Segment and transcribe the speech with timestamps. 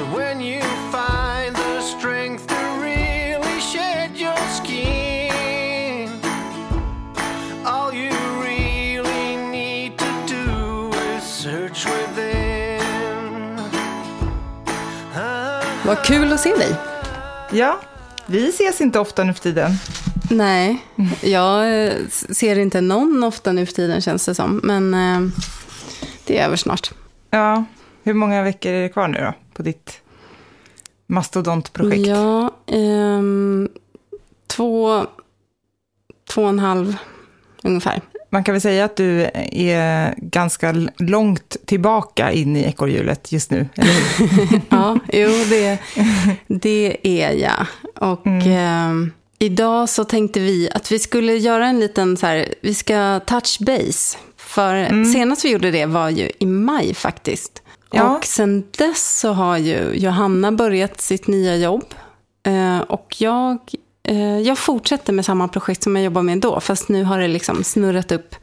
[0.00, 6.08] So when you find the strength to really shed your skin,
[7.64, 8.10] all you
[8.42, 13.58] really need to do is search within.
[15.14, 15.62] Ah.
[15.86, 16.74] Vad kul att se dig.
[17.52, 17.80] Ja,
[18.26, 19.70] vi ses inte ofta nu för tiden.
[20.30, 20.84] Nej,
[21.22, 24.60] jag eh, ser inte någon ofta nu för tiden känns det som.
[24.62, 25.32] Men eh,
[26.24, 26.90] det är över snart.
[27.30, 27.64] Ja,
[28.02, 30.00] hur många veckor är det kvar nu då på ditt
[31.06, 32.08] mastodontprojekt?
[32.08, 33.68] Ja, ehm,
[34.46, 35.06] två,
[36.28, 36.96] två och en halv
[37.62, 38.00] ungefär.
[38.30, 43.68] Man kan väl säga att du är ganska långt tillbaka in i ekorrhjulet just nu,
[43.74, 44.60] eller hur?
[44.70, 45.78] Ja, jo, det,
[46.46, 47.66] det är jag.
[47.96, 52.74] Och ehm, idag så tänkte vi att vi skulle göra en liten så här, vi
[52.74, 54.18] ska touch base.
[54.36, 57.62] För senast vi gjorde det var ju i maj faktiskt.
[57.90, 58.16] Ja.
[58.16, 61.84] Och sen dess så har ju Johanna börjat sitt nya jobb.
[62.42, 63.58] Eh, och jag,
[64.02, 66.60] eh, jag fortsätter med samma projekt som jag jobbade med då.
[66.60, 68.34] Fast nu har det liksom snurrat upp.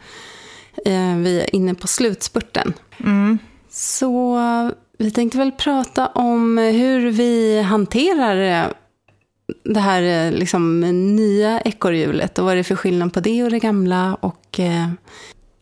[0.85, 2.73] Eh, vi är inne på slutspurten.
[3.69, 4.39] Så
[4.97, 8.73] vi tänkte väl prata om hur vi hanterar
[9.63, 10.79] det här liksom,
[11.15, 14.15] nya ekorrhjulet och vad det är för skillnad på det och det gamla.
[14.15, 14.89] Och eh,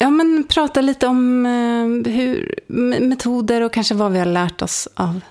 [0.05, 2.59] ja, men prata lite om eh, hur,
[3.01, 5.21] metoder och kanske vad vi har lärt oss av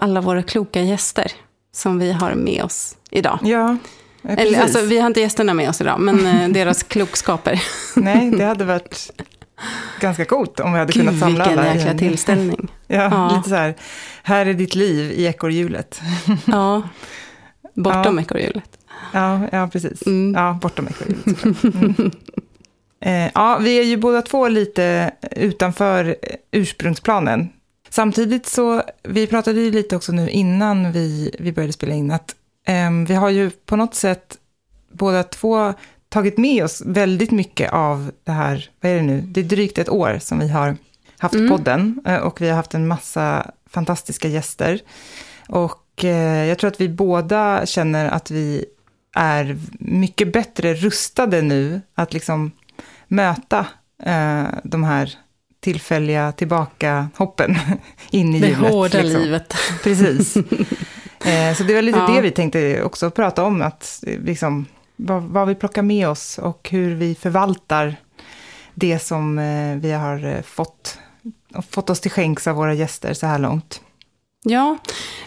[0.00, 1.32] alla våra kloka gäster
[1.72, 3.38] som vi har med oss idag.
[3.42, 3.76] Ja,
[4.22, 4.58] eh, Eller, precis.
[4.58, 7.62] alltså, vi har inte gästerna med oss idag, men eh, deras klokskaper.
[7.96, 9.22] Nej, det hade varit
[10.00, 11.72] ganska coolt om vi hade Gud, kunnat samla vilken alla.
[11.74, 12.68] i jäkla en- tillställning.
[12.86, 13.36] Ja, Ja.
[13.36, 13.74] lite så här,
[14.22, 16.00] här är ditt liv i ekorrhjulet.
[16.44, 16.82] Ja,
[17.74, 18.22] bortom Ja.
[18.22, 18.78] ekorrhjulet.
[19.12, 20.06] Ja, ja precis.
[20.06, 20.34] Mm.
[20.34, 21.64] Ja, bortom ekorrhjulet.
[21.64, 22.10] Mm.
[23.00, 27.48] Eh, ja, vi är ju båda två lite utanför eh, ursprungsplanen.
[27.90, 32.34] Samtidigt så, vi pratade ju lite också nu innan vi, vi började spela in, att
[32.66, 34.38] ehm, vi har ju på något sätt
[34.92, 35.74] båda två
[36.08, 39.78] tagit med oss väldigt mycket av det här, vad är det nu, det är drygt
[39.78, 40.76] ett år som vi har
[41.18, 41.48] haft Mm.
[41.48, 44.80] podden eh, och vi har haft en massa fantastiska gäster.
[45.48, 48.64] Och eh, jag tror att vi båda känner att vi
[49.14, 52.52] är mycket bättre rustade nu att liksom
[53.08, 53.66] möta
[54.02, 55.14] eh, de här
[55.60, 57.56] tillfälliga tillbaka-hoppen
[58.10, 58.70] in i Det hjulet.
[58.72, 59.22] hårda liksom.
[59.22, 59.54] livet.
[59.82, 60.36] Precis.
[61.24, 62.06] Eh, så det var lite Ja.
[62.14, 64.66] det vi tänkte också prata om, att eh, liksom,
[64.96, 67.96] vad, vad vi plockar med oss och hur vi förvaltar
[68.74, 70.98] det som eh, vi har eh, fått,
[71.70, 73.80] fått oss till skänks av våra gäster så här långt.
[74.48, 74.76] Ja,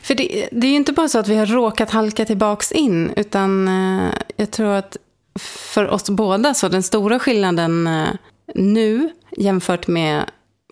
[0.02, 3.12] för det, det är ju inte bara så att vi har råkat halka tillbaks in,
[3.16, 4.98] utan eh, jag tror att
[5.40, 8.08] för oss båda så den stora skillnaden eh,
[8.56, 10.24] nu jämfört med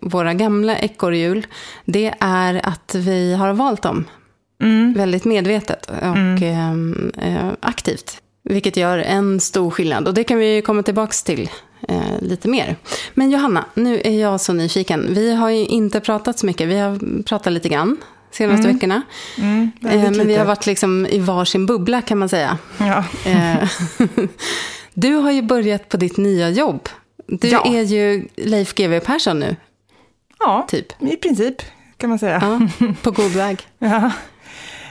[0.02, 1.46] våra gamla ekorrhjul,
[1.84, 4.04] det är att vi har valt dem
[4.62, 4.92] Mm.
[4.92, 6.72] väldigt medvetet och eh,
[7.16, 8.22] eh, aktivt.
[8.44, 11.50] Vilket gör en stor skillnad och det kan vi komma tillbaks till
[11.88, 12.76] eh, lite mer.
[13.14, 15.06] Men Johanna, nu är jag så nyfiken.
[15.14, 17.96] Vi har ju inte pratat så mycket, vi har pratat lite grann
[18.30, 19.02] senaste veckorna.
[19.38, 20.38] Mm, Eh, men vi lite.
[20.40, 22.58] har varit liksom i varsin bubbla kan man säga.
[22.78, 23.04] Ja.
[23.30, 23.68] Eh,
[24.94, 26.88] du har ju börjat på ditt nya jobb.
[27.26, 27.64] Du Ja.
[27.66, 29.56] är ju Leif GW Persson nu,
[30.38, 31.02] ja, typ.
[31.02, 31.54] i princip
[31.96, 32.38] kan man säga.
[32.78, 33.58] Ja, på god väg.
[33.78, 34.10] Ja.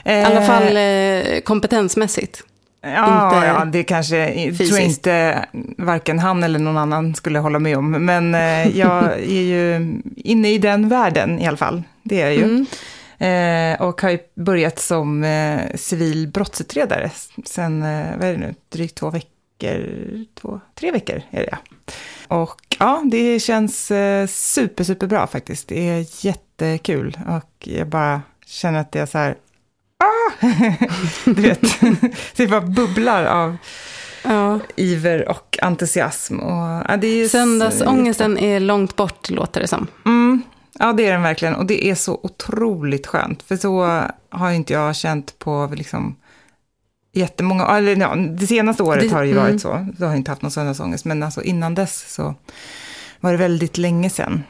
[0.04, 2.42] I alla fall eh, kompetensmässigt.
[2.80, 4.80] Ja, Inte ja, det kanske jag tror fysiskt.
[4.88, 5.44] inte
[5.78, 7.90] varken han eller någon annan skulle hålla med om.
[7.90, 11.82] Men eh, jag är ju inne i den världen i alla fall.
[12.02, 12.42] Det är jag ju.
[12.44, 12.66] Mm.
[13.18, 17.10] Eh, och har ju börjat som eh, civil brottsutredare
[17.44, 21.58] sen, eh, vad är det nu, drygt två veckor, två, tre veckor är det ja.
[22.36, 25.68] Och ja, det känns eh, super, super bra faktiskt.
[25.68, 29.36] Det är jättekul och jag bara känner att det är så här,
[29.98, 30.46] ah!
[31.24, 31.80] du vet,
[32.36, 33.56] det bara bubblar av
[34.22, 34.60] Ja.
[34.76, 36.38] iver och entusiasm.
[36.40, 39.86] Och, ja, är Söndagsångesten är långt bort, låter det som.
[40.06, 40.42] Mm,
[40.78, 41.54] ja, det är den verkligen.
[41.54, 43.42] Och det är så otroligt skönt.
[43.42, 46.16] För så har inte jag känt på liksom,
[47.12, 47.66] jättemånga...
[47.66, 49.44] Eller, ja, det senaste året Det- har det ju mm.
[49.44, 49.86] varit så.
[49.98, 51.04] Då har jag inte haft någon söndagsångest.
[51.04, 52.34] Men alltså, innan dess så
[53.20, 54.42] var det väldigt länge sedan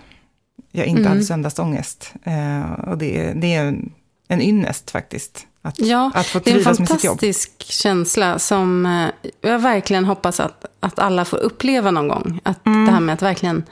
[0.72, 1.12] jag inte Mm.
[1.12, 2.12] hade söndagsångest.
[2.25, 3.92] Eh, och det, är- det är en,
[4.28, 5.46] en ynnest faktiskt.
[5.62, 10.64] Att, Ja, att få det är en fantastisk känsla som eh, jag verkligen hoppas att,
[10.81, 12.40] att alla får uppleva någon gång.
[12.42, 12.87] Att Mm.
[12.87, 13.64] Det här med att verkligen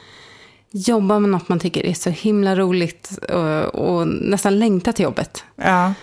[0.76, 5.44] jobba med något man tycker är så himla roligt och, och nästan längta till jobbet.
[5.56, 5.94] Ja,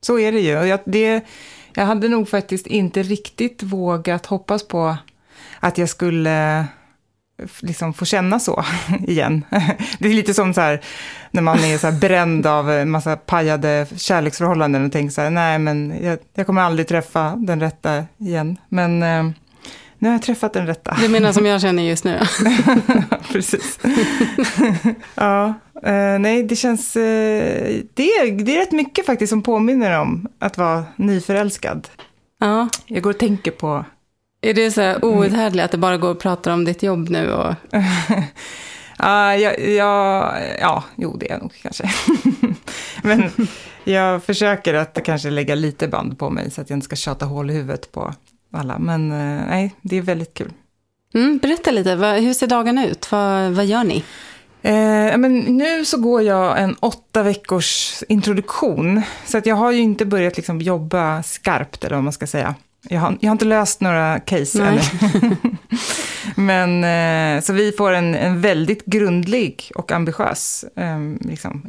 [0.00, 0.50] så är det ju.
[0.50, 1.24] Jag, det,
[1.74, 4.96] jag hade nog faktiskt inte riktigt vågat hoppas på
[5.60, 6.64] att jag skulle eh,
[7.60, 8.64] liksom få känna så
[9.06, 9.44] igen.
[9.98, 10.80] Det är lite som så här,
[11.30, 15.30] när man är så här bränd av en massa pajade kärleksförhållanden och tänker så här,
[15.30, 18.56] nej men jag, jag kommer aldrig träffa den rätta igen.
[18.68, 19.30] Men eh,
[20.00, 20.96] nu har jag träffat den rätta.
[21.00, 22.20] Du menar som jag känner just nu?
[23.32, 23.78] Precis.
[25.14, 26.96] ja, eh, nej, det känns...
[26.96, 31.88] Eh, det, är, det är rätt mycket faktiskt som påminner om att vara nyförälskad.
[32.40, 32.68] Ja.
[32.86, 33.84] Jag går och tänker på...
[34.42, 37.32] Är det så här outhärdligt att det bara går och pratar om ditt jobb nu?
[37.32, 37.54] Och...
[39.02, 41.90] Ja, ja, ja, ja, jo det är jag nog kanske.
[43.02, 43.30] Men
[43.84, 47.26] jag försöker att kanske lägga lite band på mig så att jag inte ska tjata
[47.26, 48.14] hål i huvudet på
[48.50, 48.78] alla.
[48.78, 50.52] Men eh, nej, det är väldigt kul.
[51.14, 53.12] Mm, berätta lite, hur ser dagarna ut?
[53.12, 54.04] Vad, vad gör ni?
[54.62, 59.02] Eh, men nu så går jag en åtta veckors introduktion.
[59.26, 62.54] Så att jag har ju inte börjat liksom jobba skarpt, eller vad man ska säga.
[62.88, 64.80] Jag har, jag har inte löst några case Nej.
[65.12, 65.36] ännu.
[66.34, 71.66] Men eh, så vi får en, en väldigt grundlig och ambitiös eh, liksom,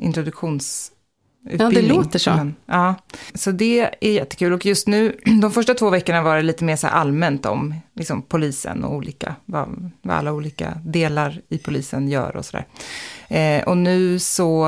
[1.45, 1.87] introduktionsutbildning.
[1.87, 2.29] Ja, det låter så.
[2.35, 2.95] Men, ja,
[3.33, 4.53] så det är jättekul.
[4.53, 8.21] Och just nu, de första två veckorna var det lite mer så allmänt om liksom,
[8.21, 12.65] polisen och olika, vad, vad alla olika delar i polisen gör och sådär.
[13.27, 14.65] Eh, och nu så,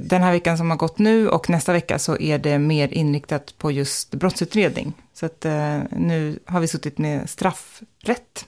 [0.00, 3.58] den här veckan som har gått nu och nästa vecka så är det mer inriktat
[3.58, 4.92] på just brottsutredning.
[5.14, 8.46] Så att eh, nu har vi suttit med straffrätt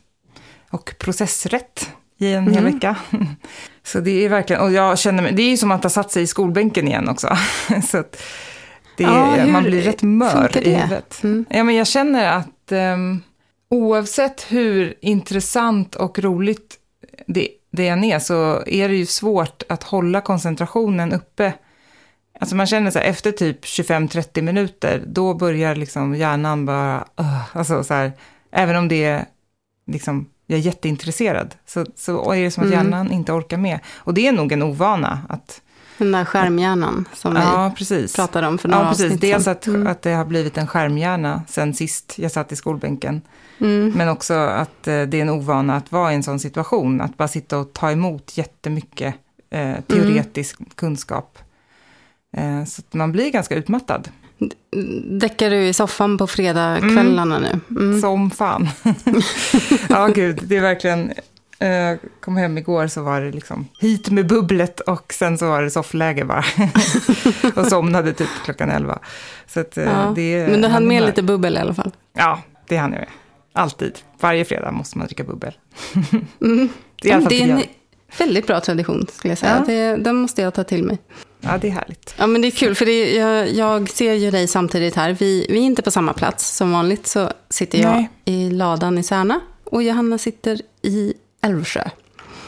[0.70, 2.72] och processrätt i en hel Mhm.
[2.74, 2.96] vecka.
[3.84, 6.12] Så det är verkligen, och jag känner mig, det är ju som att ha satt
[6.12, 7.36] sig i skolbänken igen också.
[7.88, 8.22] Så att
[8.96, 10.70] det, Ja, man blir rätt mör i det?
[10.76, 11.20] huvudet.
[11.22, 11.44] Mm.
[11.50, 13.20] Ja, men jag känner att ehm,
[13.68, 16.78] oavsett hur intressant och roligt
[17.26, 21.52] det, det än är så är det ju svårt att hålla koncentrationen uppe.
[22.40, 27.56] Alltså man känner så här, efter typ 25-30 minuter, då börjar liksom hjärnan bara, uh,
[27.56, 28.12] alltså så här,
[28.50, 29.24] även om det är
[29.86, 32.78] liksom, jag är jätteintresserad, så, så är det som att Mm.
[32.78, 33.78] hjärnan inte orkar med.
[33.96, 35.60] Och det är nog en ovana att,
[35.98, 38.12] Den där skärmhjärnan som ja precis.
[38.12, 39.04] vi pratade om för några Ja, precis.
[39.04, 39.86] avsnitt Dels att, Mm.
[39.86, 43.22] att det har blivit en skärmhjärna sen sist jag satt i skolbänken.
[43.60, 43.92] Mm.
[43.96, 47.00] Men också att eh, det är en ovana att vara i en sån situation.
[47.00, 49.14] Att bara sitta och ta emot jättemycket
[49.50, 51.38] eh, teoretisk kunskap.
[52.36, 54.08] Eh, så att man blir ganska utmattad.
[55.04, 57.60] Däckar du i soffan på fredagskvällarna nu?
[57.70, 58.00] Mm.
[58.00, 58.68] Som fan.
[59.88, 61.12] ja, gud, det är verkligen...
[61.58, 65.48] eh, Jag kom hem igår så var det liksom hit med bubblet och sen så
[65.48, 66.44] var det soffläge bara.
[67.56, 68.98] och somnade typ klockan elva.
[69.46, 70.12] Så att, eh, Ja.
[70.16, 71.90] det Men du hann med lite bubbel i alla fall?
[72.16, 73.08] Ja, det hann jag med.
[73.54, 73.98] Alltid.
[74.20, 75.52] Varje fredag måste man dricka bubbel.
[76.40, 76.68] Mm.
[77.02, 77.62] Det är det är en
[78.18, 79.56] väldigt bra tradition, skulle jag säga.
[79.58, 79.64] Ja.
[79.72, 80.98] Det, den måste jag ta till mig.
[81.44, 82.14] Ja, det är härligt.
[82.18, 85.12] Ja, men det är kul, för det, jag, jag ser ju dig samtidigt här.
[85.20, 86.56] Vi, vi är inte på samma plats.
[86.56, 88.08] Som vanligt så sitter jag Nej.
[88.24, 91.84] i ladan i Särna och Johanna sitter i Älvsjö.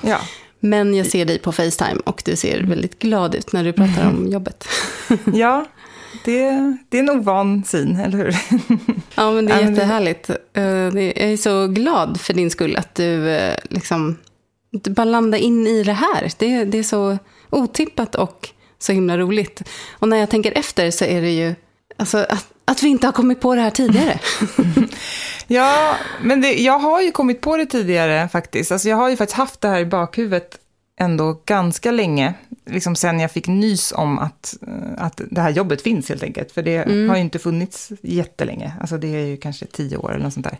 [0.01, 0.19] Ja,
[0.61, 4.09] Men jag ser dig på Facetime och du ser väldigt glad ut när du pratar
[4.09, 4.65] om jobbet.
[5.35, 5.65] ja
[6.25, 8.37] det, det är en ovan syn, eller hur?
[9.15, 10.31] Ja, men det är Ja, men det- jättehärligt.
[10.55, 10.97] Eh, Jag
[11.33, 14.17] är så glad för din skull att du eh, liksom
[14.71, 16.33] du bara landar in i det här.
[16.39, 17.19] Det, det är så
[17.51, 18.49] otippat och
[18.85, 19.63] så himla roligt.
[19.91, 21.55] Och när jag tänker efter så är det ju
[21.97, 24.21] alltså, att, att vi inte har kommit på det här tidigare.
[25.47, 28.73] Ja, men det, jag har ju kommit på det tidigare faktiskt.
[28.73, 30.59] Alltså, jag har ju faktiskt haft det här i bakhuvudet
[31.01, 32.35] ändå ganska länge.
[32.67, 36.53] Liksom sen jag fick nys om att, eh, att det här jobbet finns helt enkelt.
[36.53, 36.77] För det
[37.09, 38.73] har ju inte funnits jättelänge.
[38.81, 40.59] Alltså det är ju kanske tio år eller något sånt där.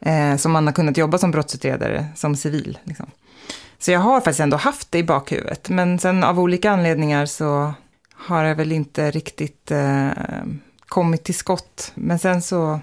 [0.00, 2.78] Eh, som man har kunnat jobba som brottsutredare, som civil.
[2.84, 3.06] Liksom.
[3.78, 5.68] Så jag har faktiskt ändå haft det i bakhuvudet.
[5.68, 7.72] Men sen av olika anledningar så
[8.14, 10.08] har jag väl inte riktigt eh,
[10.86, 11.92] kommit till skott.
[11.94, 12.80] Men sen så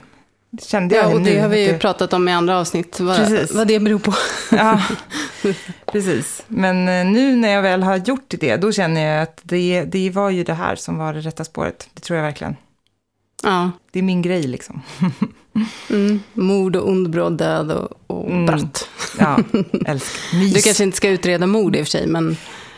[0.61, 2.99] kände jag Ja, och nu det har vi ju det- pratat om i andra avsnitt,
[2.99, 3.51] vad, Precis.
[3.55, 4.13] vad det beror på.
[4.51, 4.81] Ja,
[5.91, 6.43] precis.
[6.47, 10.09] Men eh, nu när jag väl har gjort det, då känner jag att det, det
[10.09, 11.89] var ju det här som var det rätta spåret.
[11.93, 12.55] Det tror jag verkligen.
[13.43, 14.81] Ja, Det är min grej liksom.
[15.89, 16.19] mm.
[16.33, 18.45] Mord och ond bråd död och, och Mm.
[18.45, 18.89] brott.
[19.19, 19.37] Ja.
[20.33, 20.53] Mys.
[20.53, 22.37] Du kanske inte ska utreda mord i och för sig, men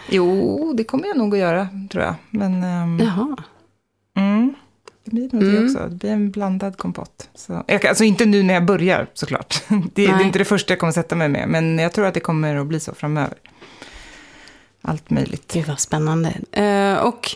[0.10, 2.16] Jo, det kommer jag nog att göra, tror jag.
[2.30, 3.36] Men ehm, jaha.
[4.18, 4.54] mm,
[5.04, 5.66] det blir nog det Mm.
[5.66, 5.80] också.
[5.90, 7.30] Det blir en blandad kompott.
[7.36, 9.64] Så, alltså inte nu när jag börjar, såklart.
[9.68, 11.50] Det, det är inte det första jag kommer sätta mig med.
[11.50, 13.38] Men jag tror att det kommer att bli så framöver.
[14.82, 15.54] Allt möjligt.
[15.54, 16.34] Gud vad spännande.
[16.52, 17.30] Eh, och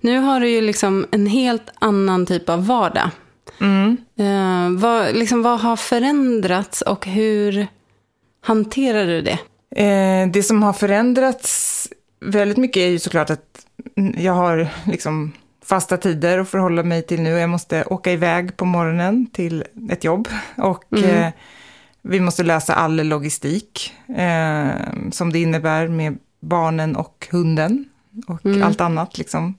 [0.00, 3.10] nu har du ju liksom en helt annan typ av vardag.
[3.62, 3.96] Mm.
[4.18, 7.66] Eh, vad, liksom, vad har förändrats och hur
[8.40, 9.38] hanterar du det?
[9.84, 11.88] Eh, det som har förändrats
[12.20, 13.66] väldigt mycket är ju såklart att
[14.16, 15.32] jag har liksom
[15.64, 17.30] fasta tider att förhålla mig till nu.
[17.30, 21.10] Jag måste åka iväg på morgonen till ett jobb och Mm.
[21.10, 21.32] eh,
[22.04, 24.68] Vi måste lösa all logistik eh,
[25.12, 27.84] som det innebär med barnen och hunden
[28.26, 28.62] och Mm.
[28.62, 29.18] allt annat.
[29.18, 29.54] Liksom.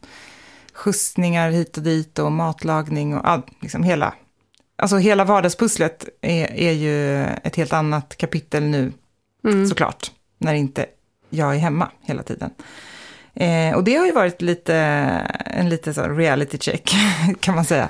[0.73, 4.13] Skjutsningar hit och dit och matlagning och all, liksom hela.
[4.75, 8.91] Alltså hela vardagspusslet är, är ju ett helt annat kapitel nu
[9.45, 9.67] Mm.
[9.67, 10.85] såklart, när inte
[11.29, 12.49] jag är hemma hela tiden.
[13.33, 14.75] Eh, och det har ju varit lite,
[15.45, 16.95] en lite så reality check,
[17.39, 17.89] kan man säga.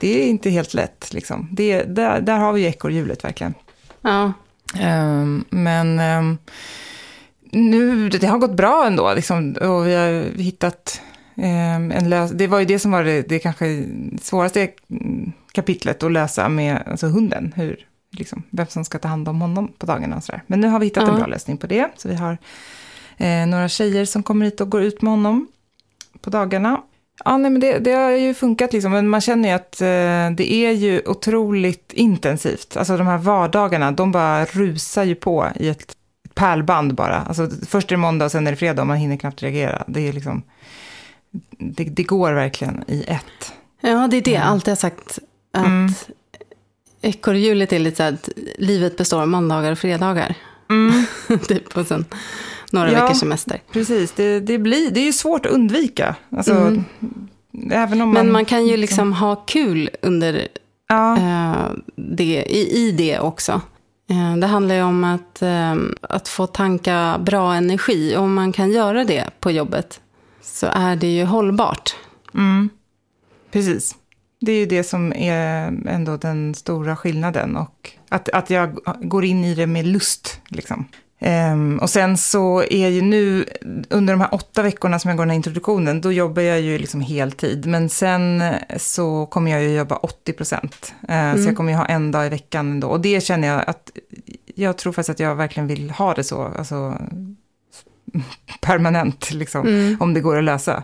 [0.00, 1.48] Det är inte helt lätt, liksom.
[1.52, 3.54] Det, där, där har vi ju ekorrhjulet verkligen.
[4.00, 4.32] Ja.
[4.80, 6.38] Ehm, men ehm,
[7.50, 11.00] nu, det har gått bra ändå, liksom, och vi har hittat
[11.36, 12.30] en lös...
[12.30, 13.84] Det var ju det som var det, det kanske
[14.22, 14.68] svåraste
[15.52, 19.72] kapitlet att lösa med alltså hunden, hur, liksom, vem som ska ta hand om honom
[19.78, 20.42] på dagarna och sådär.
[20.46, 21.16] Men nu har vi hittat en Ja.
[21.16, 22.38] bra lösning på det, så vi har
[23.16, 25.48] eh, några tjejer som kommer hit och går ut med honom
[26.20, 26.80] på dagarna.
[27.24, 30.36] Ja, nej, men det, det har ju funkat liksom, men man känner ju att eh,
[30.36, 32.76] det är ju otroligt intensivt.
[32.76, 35.82] Alltså de här vardagarna, de bara rusar ju på i ett,
[36.24, 37.16] ett pärlband bara.
[37.16, 39.84] Alltså först är det måndag och sen är det fredag och man hinner knappt reagera.
[39.86, 40.42] Det är liksom,
[41.58, 43.52] det, det går verkligen i ett.
[43.80, 45.18] ja, det är det jag alltid har sagt.
[45.52, 45.92] Att Mm.
[47.00, 50.34] ekorrhjulet är lite så att livet består av måndagar och fredagar.
[51.48, 52.04] typ, och sen
[52.72, 53.02] några Ja.
[53.02, 53.60] veckors semester.
[53.72, 56.14] Precis, det, det, blir, det är ju svårt att undvika.
[56.30, 56.84] Alltså, Mm.
[57.70, 58.14] även om man...
[58.24, 60.48] Men man kan ju liksom ha kul under
[60.88, 63.60] Ja, eh, det, i, i det också.
[64.10, 68.16] Eh, det handlar ju om att, eh, att få tanka bra energi.
[68.16, 70.00] Och om man kan göra det på jobbet
[70.42, 71.96] så är det ju hållbart.
[72.34, 72.68] Mm.
[73.50, 73.96] Precis.
[74.40, 77.56] Det är ju det som är ändå den stora skillnaden.
[77.56, 80.40] Och att, att jag går in i det med lust.
[80.48, 80.86] Liksom.
[81.18, 83.44] Ehm, och sen så är ju nu,
[83.90, 86.78] under de här åtta veckorna som jag går den här introduktionen, då jobbar jag ju
[86.78, 87.66] liksom heltid.
[87.66, 88.42] Men sen
[88.76, 90.94] så kommer jag ju jobba 80 procent.
[91.08, 92.88] Så jag kommer ju ha en dag i veckan ändå.
[92.88, 93.90] Och det känner jag att,
[94.54, 96.42] jag tror faktiskt att jag verkligen vill ha det så.
[96.42, 96.98] Alltså,
[98.60, 99.96] permanent, liksom, Mm.
[100.00, 100.82] om det går att lösa.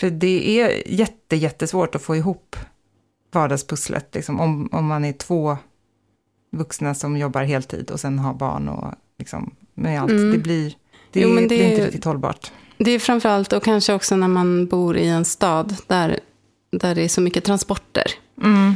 [0.00, 2.56] För det är jätte, jättesvårt att få ihop
[3.32, 5.56] vardagspusslet, liksom, om, om man är två
[6.52, 10.10] vuxna som jobbar heltid och sen har barn och liksom, med allt.
[10.10, 10.32] Mm.
[10.32, 10.74] Det blir,
[11.12, 12.52] det, Jo, det blir inte är- riktigt hållbart.
[12.78, 16.20] Det är framförallt, och kanske också när man bor i en stad där,
[16.72, 18.04] där det är så mycket transporter.
[18.42, 18.74] Mm.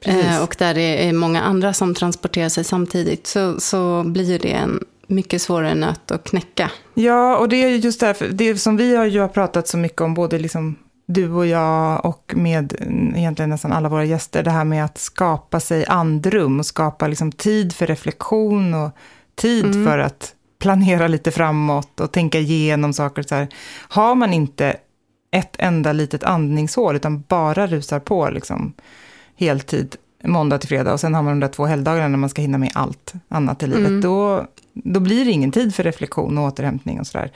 [0.00, 3.26] Eh, och där det är många andra som transporterar sig samtidigt.
[3.26, 6.70] Så, så blir det en mycket svårare nöt att knäcka.
[6.94, 9.76] Ja, och det är ju just därför, det som vi har ju har pratat så
[9.76, 14.42] mycket om, både liksom du och jag och med mm, egentligen nästan alla våra gäster,
[14.42, 18.90] det här med att skapa sig andrum och skapa liksom tid för reflektion och
[19.34, 19.84] tid Mm.
[19.84, 23.22] för att planera lite framåt och tänka igenom saker.
[23.22, 23.48] Så här.
[23.88, 24.76] Har man inte
[25.30, 28.72] ett enda litet andningshål, utan bara rusar på liksom,
[29.36, 32.42] heltid, måndag till fredag, och sen har man de där två helgdagarna när man ska
[32.42, 34.00] hinna med allt annat i livet, Mm.
[34.00, 37.30] då, då blir det ingen tid för reflektion och återhämtning och sådär.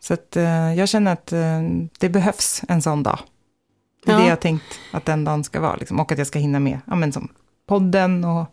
[0.00, 1.62] Så att, eh, jag känner att eh,
[1.98, 3.18] det behövs en sån dag.
[4.04, 4.22] Det är Ja.
[4.22, 6.78] det jag tänkt att den dagen ska vara, liksom, och att jag ska hinna med,
[6.86, 7.28] ja men som
[7.68, 8.46] podden och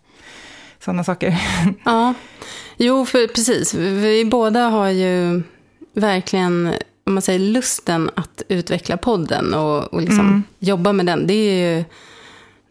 [0.79, 1.41] sådana saker.
[1.85, 2.13] Ja,
[2.77, 3.73] jo, för precis.
[3.73, 5.43] Vi båda har ju
[5.93, 6.73] verkligen,
[7.05, 10.43] om man säger lusten att utveckla podden och, och liksom Mm.
[10.59, 11.27] jobba med den.
[11.27, 11.83] Det är ju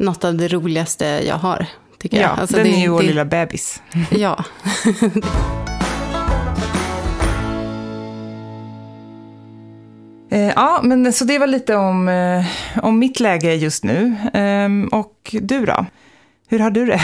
[0.01, 1.67] något av det roligaste jag har,
[1.99, 2.39] tycker Ja, jag.
[2.39, 3.83] Alltså, den det, är ju vår det, lilla bebis.
[4.11, 4.45] Ja,
[10.33, 12.45] Eh, ja, men så det var lite om, eh,
[12.85, 14.17] om mitt läge just nu.
[14.35, 15.87] Ehm, och du då?
[16.49, 17.01] Hur har du det?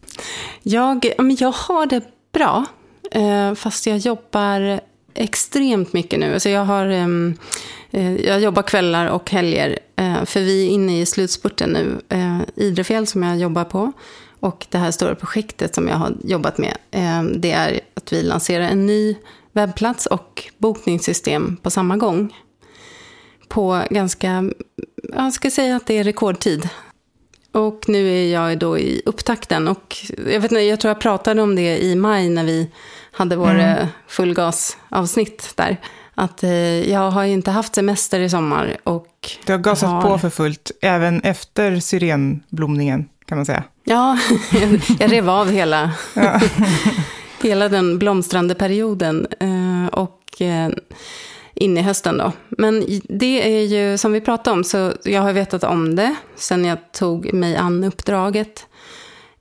[0.62, 2.64] jag, men jag har det bra.
[3.12, 4.80] Eh, fast jag jobbar
[5.14, 6.34] extremt mycket nu.
[6.34, 7.36] Alltså jag, har, ehm,
[7.90, 9.78] eh, jag jobbar kvällar och helger.
[10.00, 12.00] Eh, för vi är inne i slutspurten nu.
[12.08, 13.92] Eh, Idrefjäll som jag jobbar på.
[14.40, 16.76] Och det här stora projektet som jag har jobbat med.
[16.90, 19.16] Eh, det är att vi lanserar en ny
[19.52, 22.36] webbplats och bokningssystem på samma gång.
[23.48, 24.50] På ganska,
[25.12, 26.68] jag ska säga att det är rekordtid.
[27.52, 29.68] Och nu är jag då i upptakten.
[29.68, 32.70] Och jag, vet inte, jag tror jag pratade om det i maj när vi
[33.12, 33.86] hade vår mm.
[34.08, 35.80] fullgasavsnitt där.
[36.20, 38.76] Att eh, jag har ju inte haft semester i sommar.
[38.84, 40.02] Och Du har gasat har...
[40.02, 43.64] på för fullt, även efter syrenblomningen, kan man säga.
[43.84, 44.18] Ja,
[44.98, 46.40] jag rev av hela, ja.
[47.42, 49.26] hela den blomstrande perioden.
[49.40, 50.70] Eh, och eh,
[51.54, 52.32] in i hösten då.
[52.48, 56.64] Men det är ju, som vi pratade om, så jag har vetat om det sen
[56.64, 58.66] jag tog mig an uppdraget.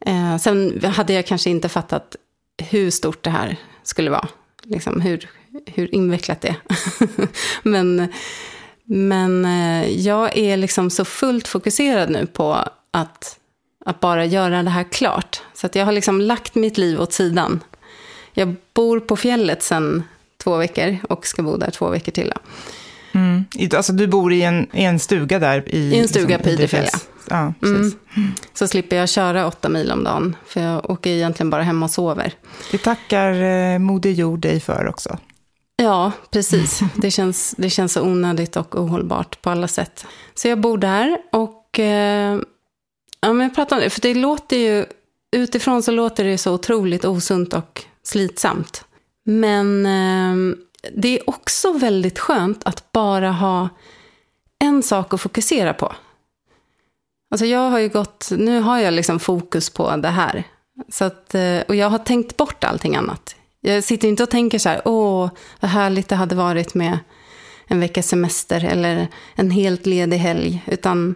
[0.05, 2.15] Eh, sen hade jag kanske inte fattat
[2.69, 4.27] hur stort det här skulle vara.
[4.63, 5.29] Liksom hur,
[5.65, 6.56] hur invecklat det är.
[7.63, 8.08] men,
[8.86, 12.53] men eh, jag är liksom så fullt fokuserad nu på
[12.91, 13.38] att,
[13.86, 15.41] att bara göra det här klart.
[15.53, 17.60] Så att jag har liksom lagt mitt liv åt sidan.
[18.34, 20.03] Jag bor på fjället sedan
[20.44, 22.34] två veckor och ska bo där två veckor till.
[23.12, 23.46] Mm.
[23.75, 25.75] Alltså du bor i en, i en stuga där?
[25.75, 27.96] I, I en stuga på Idefjäll, Idefjälls- Ja, precis.
[28.53, 30.36] Så slipper jag köra åtta mil om dagen.
[30.46, 32.34] För jag åker egentligen bara hem och sover.
[32.72, 35.18] Det tackar eh, Moder Jord dig för också.
[35.81, 36.79] Ja, precis.
[36.95, 40.05] Det känns, det känns så onödigt och ohållbart på alla sätt.
[40.33, 42.39] Så jag bor där och eh,
[43.21, 43.89] ja, men jag pratar om det.
[43.89, 44.86] För det låter ju,
[45.31, 48.86] utifrån så låter det så otroligt osunt och slitsamt.
[49.25, 50.57] Men eh,
[50.95, 53.69] det är också väldigt skönt att bara ha
[54.59, 55.95] en sak att fokusera på.
[57.31, 60.43] Alltså jag har ju gått, nu har jag liksom fokus på det här.
[60.89, 63.36] Så att, eh, och jag har tänkt bort allting annat.
[63.62, 67.00] Jag sitter inte och tänker så här, åh, vad härligt det hade varit med
[67.68, 70.63] en veckas semester eller en helt ledig helg.
[70.68, 71.16] Utan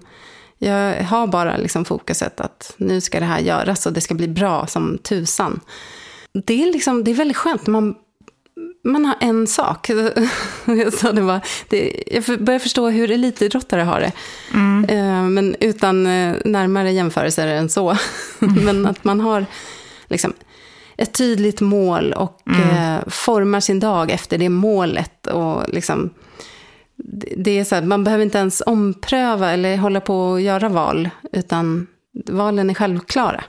[0.58, 4.28] jag har bara liksom fokuset att nu ska det här göras och det ska bli
[4.28, 5.60] bra som tusan.
[6.46, 7.68] Det är, liksom, det är väldigt skönt.
[7.68, 7.96] Man,
[8.84, 9.90] man har en sak.
[10.66, 14.12] Jag, sa det bara, det, jag börjar förstå hur elitidrottare har det.
[14.94, 17.98] Eh, Men utan eh, närmare jämförelser än så.
[18.40, 19.46] Men att man har
[20.08, 20.34] liksom
[21.04, 25.28] ett tydligt mål och eh, formar sin dag efter det målet.
[25.28, 26.10] Och liksom,
[26.96, 30.70] det det är så här, man behöver inte ens ompröva eller hålla på och göra
[30.70, 31.88] val, utan
[32.30, 33.44] valen är självklara.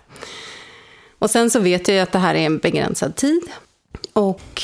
[1.18, 3.42] Och sen så vet jag ju att det här är en begränsad tid.
[4.12, 4.62] Och,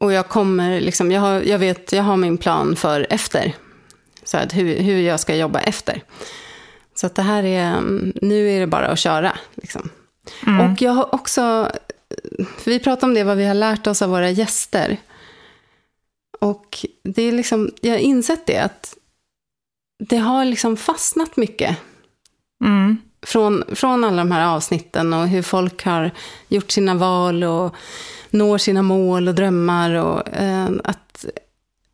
[0.00, 3.54] och jag kommer liksom, jag, har, jag vet, jag har min plan för efter.
[4.24, 6.02] Så att hur, hur jag ska jobba efter.
[6.94, 9.38] Så att det här är, mm, nu är det bara att köra.
[9.54, 9.90] Liksom.
[10.60, 11.70] Och jag har också,
[12.64, 14.96] vi pratar om det, vad vi har lärt oss av våra gäster.
[16.40, 18.94] Och det är liksom, jag har insett det, att
[19.98, 21.76] det har liksom fastnat mycket
[22.64, 22.98] Mm.
[23.22, 26.10] från, från alla de här avsnitten och hur folk har
[26.48, 27.74] gjort sina val och
[28.30, 29.94] når sina mål och drömmar.
[29.94, 31.24] Och, eh, att,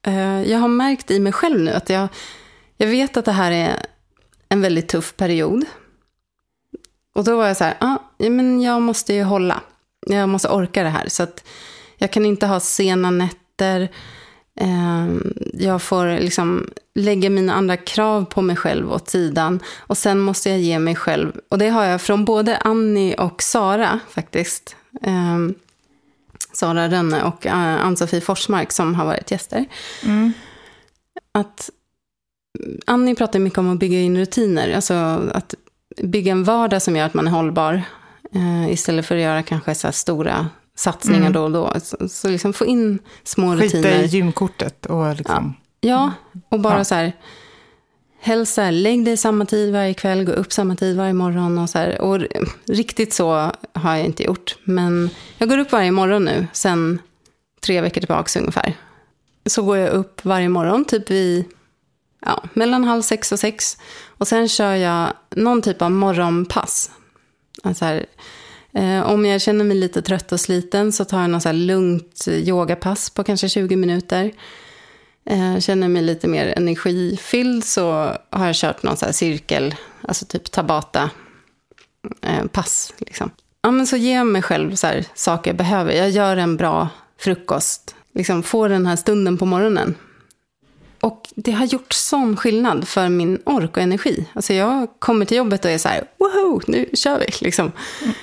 [0.06, 2.08] eh, jag har märkt i mig själv nu att jag,
[2.76, 3.86] jag vet att det här är
[4.48, 5.64] en väldigt tuff period.
[7.14, 9.60] Och då var jag så här, ah, ja, men jag måste ju hålla.
[10.06, 11.08] Jag måste orka det här.
[11.08, 11.44] Så att
[11.96, 13.88] jag kan inte ha sena nätter.
[14.60, 15.08] Eh,
[15.52, 19.60] jag får liksom lägga mina andra krav på mig själv åt sidan.
[19.78, 21.32] Och sen måste jag ge mig själv.
[21.48, 24.76] Och det har jag från både Annie och Sara faktiskt.
[25.02, 25.38] Eh,
[26.52, 29.64] Sara Rönne och eh, Ann-Sofie Forsmark som har varit gäster.
[31.32, 31.70] Att
[32.86, 34.74] Annie pratar mycket om att bygga in rutiner.
[34.74, 34.94] Alltså
[35.32, 35.54] att
[36.02, 37.82] bygga en vardag som gör att man är hållbar.
[38.34, 41.72] Eh, istället för att göra kanske så här stora satsningar då och då.
[41.82, 44.02] Så, så liksom få in små Skita rutiner.
[44.02, 45.54] i gymkortet och liksom...
[45.80, 46.12] Ja,
[46.48, 46.84] och bara Ja.
[46.84, 47.12] så här.
[48.20, 51.58] Helst så här, lägg dig samma tid varje kväll, gå upp samma tid varje morgon.
[51.58, 52.00] Och, så här.
[52.00, 52.20] och
[52.66, 54.56] riktigt så har jag inte gjort.
[54.64, 56.98] Men jag går upp varje morgon nu, sen
[57.60, 58.74] tre veckor tillbaka ungefär.
[59.46, 61.44] Så går jag upp varje morgon, typ vid
[62.24, 63.78] ja, mellan halv sex och sex.
[64.18, 66.90] Och sen kör jag någon typ av morgonpass.
[67.62, 68.06] Alltså här,
[68.74, 71.56] eh, om jag känner mig lite trött och sliten så tar jag något så här
[71.56, 74.32] lugnt yogapass på kanske 20 minuter.
[75.26, 80.26] Eh, känner mig lite mer energifylld så har jag kört någon så här cirkel, alltså
[80.26, 81.10] typ tabata
[82.22, 82.94] eh, pass.
[82.98, 83.30] Liksom.
[83.62, 85.92] Ja, men så ger jag mig själv så här, saker jag behöver.
[85.92, 89.94] Jag gör en bra frukost, liksom får den här stunden på morgonen.
[91.04, 94.26] Och det har gjort sån skillnad för min ork och energi.
[94.32, 97.26] Alltså jag kommer till jobbet och är så här, woho, nu kör vi.
[97.40, 97.72] Liksom.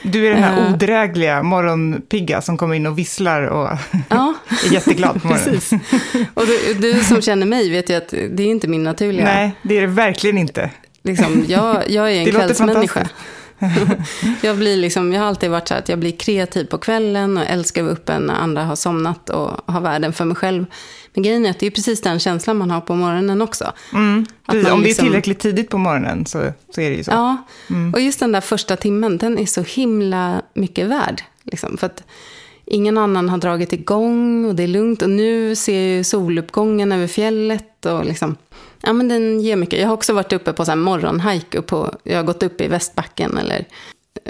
[0.04, 0.74] Du är den här Eh.
[0.74, 3.70] odrägliga morgonpigga som kommer in och visslar och
[4.10, 4.34] Ja,
[4.70, 5.54] är jätteglad på morgonen.
[5.54, 5.80] precis.
[6.34, 9.26] Och du, du som känner mig vet ju att det är inte min naturliga...
[9.26, 10.70] Nej, det är det verkligen inte.
[11.04, 13.10] Liksom, jag, jag är en kvällsmänniska.
[14.42, 17.44] jag, blir liksom, jag har alltid varit så att jag blir kreativ på kvällen och
[17.48, 20.66] älskar att vara uppe när andra har somnat och har världen för mig själv.
[21.14, 23.66] Men grejen är att det är precis den känslan man har på morgonen också.
[23.66, 23.76] Att
[24.48, 27.12] Precis, om det är liksom- tillräckligt tidigt på morgonen så, så är det ju så.
[27.12, 27.38] Ja,
[27.94, 31.22] och just den där första timmen, den är så himla mycket värd.
[31.44, 32.04] Liksom, för att
[32.72, 35.02] ingen annan har dragit igång och det är lugnt.
[35.02, 37.86] Och nu ser jag ju soluppgången över fjället.
[37.86, 38.36] Och liksom,
[38.82, 39.80] ja, men den ger mycket.
[39.80, 41.62] Jag har också varit uppe på så här morgonhike.
[41.62, 43.66] på- Jag har gått upp i Västbacken eller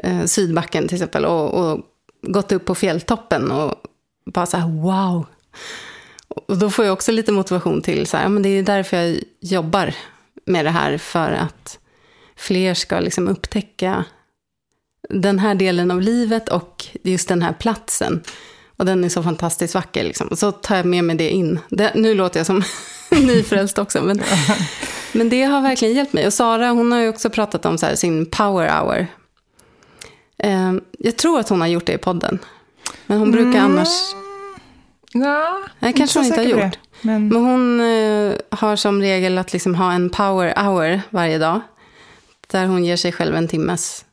[0.04, 1.26] eh, Sydbacken till exempel.
[1.26, 1.80] Och, och
[2.22, 3.76] gått upp på fjälltoppen och
[4.26, 5.26] bara så här wow.
[6.48, 8.98] Och då får jag också lite motivation till så här, ja, men det är därför
[8.98, 9.96] jag jobbar
[10.46, 10.98] med det här.
[10.98, 11.80] För att
[12.36, 14.06] fler ska liksom upptäcka
[15.14, 18.24] den här delen av livet och just den här platsen.
[18.78, 20.04] Och den är så fantastiskt vacker.
[20.04, 20.30] Liksom.
[20.36, 21.60] Så tar jag med mig det in.
[21.70, 22.64] Det, nu låter jag som
[23.10, 24.02] nyfrälst också.
[24.02, 24.22] Men,
[25.12, 26.26] men det har verkligen hjälpt mig.
[26.28, 29.08] Och Sara hon har ju också pratat om här, sin power hour.
[30.38, 32.40] Eh, jag tror att hon har gjort det i podden.
[33.06, 33.72] Men hon brukar Mm.
[33.72, 33.90] annars...
[35.14, 36.60] Ja, Nej, kanske hon inte har gjort.
[36.60, 36.72] det.
[37.02, 41.62] Men, Men hon eh, har som regel att liksom ha en power hour varje dag.
[42.48, 44.06] Där hon ger sig själv en timmes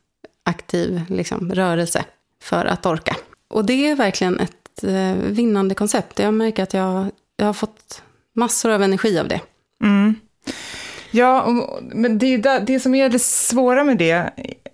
[0.49, 2.05] aktiv liksom, rörelse
[2.43, 3.15] för att orka.
[3.49, 6.19] Och det är verkligen ett eh, vinnande koncept.
[6.19, 7.05] Jag märker att jag,
[7.37, 8.01] jag har fått
[8.35, 9.41] massor av energi av det.
[9.83, 10.15] mm.
[11.11, 14.29] Ja, och, men det, där- det som är det svåra med det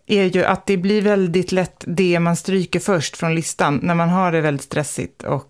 [0.08, 4.10] är ju att det blir väldigt lätt det man stryker först från listan när man
[4.10, 5.44] har det väldigt stressigt och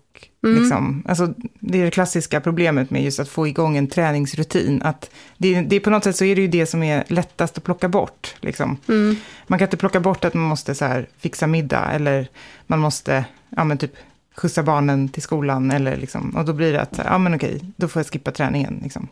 [0.46, 0.58] Mm.
[0.62, 4.82] liksom, alltså, det är det klassiska problemet med just att få igång en träningsrutin.
[4.82, 7.64] Att det, det, på något sätt så är det ju det som är lättast att
[7.64, 8.34] plocka bort.
[8.40, 8.76] Liksom.
[8.88, 9.16] Mm.
[9.46, 12.28] Man kan inte plocka bort att man måste så här, fixa middag eller
[12.66, 13.24] man måste
[13.56, 13.92] ja, men typ,
[14.36, 15.70] skjutsa barnen till skolan.
[15.70, 18.80] Eller liksom, och då blir det att, ja men okej, då får jag skippa träningen.
[18.82, 19.08] Liksom.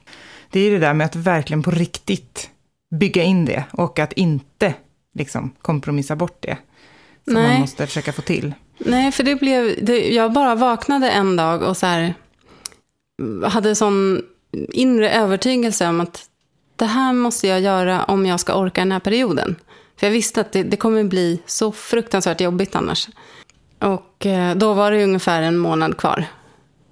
[0.51, 2.51] Det är det där med att verkligen på riktigt
[2.95, 4.75] bygga in det och att inte
[5.15, 6.57] liksom, kompromissa bort det.
[7.25, 7.49] Som Nej.
[7.49, 8.55] man måste försöka få till.
[8.79, 9.85] Nej, för det blev...
[9.85, 12.15] Det, jag bara vaknade en dag och så här,
[13.45, 14.23] hade sån
[14.73, 16.29] inre övertygelse om att
[16.77, 19.57] det här måste jag göra om jag ska orka den här perioden.
[19.97, 23.09] För jag visste att det, det kommer bli så fruktansvärt jobbigt annars.
[23.79, 26.25] Och eh, då var det ungefär en månad kvar.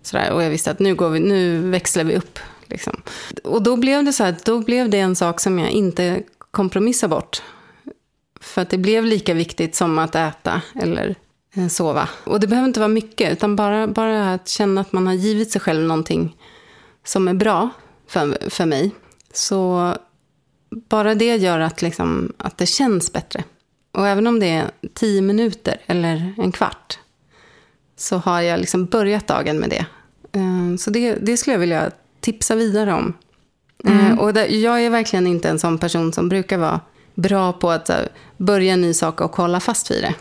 [0.03, 2.39] Sådär, och jag visste att nu, går vi, nu växlar vi upp.
[2.67, 3.03] Liksom.
[3.45, 7.11] Och då blev det så här, då blev det en sak som jag inte kompromissade
[7.11, 7.43] bort.
[8.41, 11.15] För att det blev lika viktigt som att äta eller
[11.71, 12.09] sova.
[12.25, 15.51] Och det behöver inte vara mycket, utan bara, bara att känna att man har givit
[15.53, 16.37] sig själv någonting
[17.05, 17.71] som är bra
[18.09, 18.91] för, för mig.
[19.33, 19.95] Så
[20.71, 23.45] bara det gör att, liksom, att det känns bättre.
[23.93, 26.99] Och även om det är tio minuter eller en kvart
[27.97, 29.87] så har jag liksom börjat dagen med det.
[30.39, 33.15] Eh, Så det, det skulle jag vilja tipsa vidare om.
[33.85, 36.81] Eh, Och där, jag är verkligen inte en sån person som brukar vara
[37.15, 40.15] bra på att här, börja en ny sak och hålla fast vid det.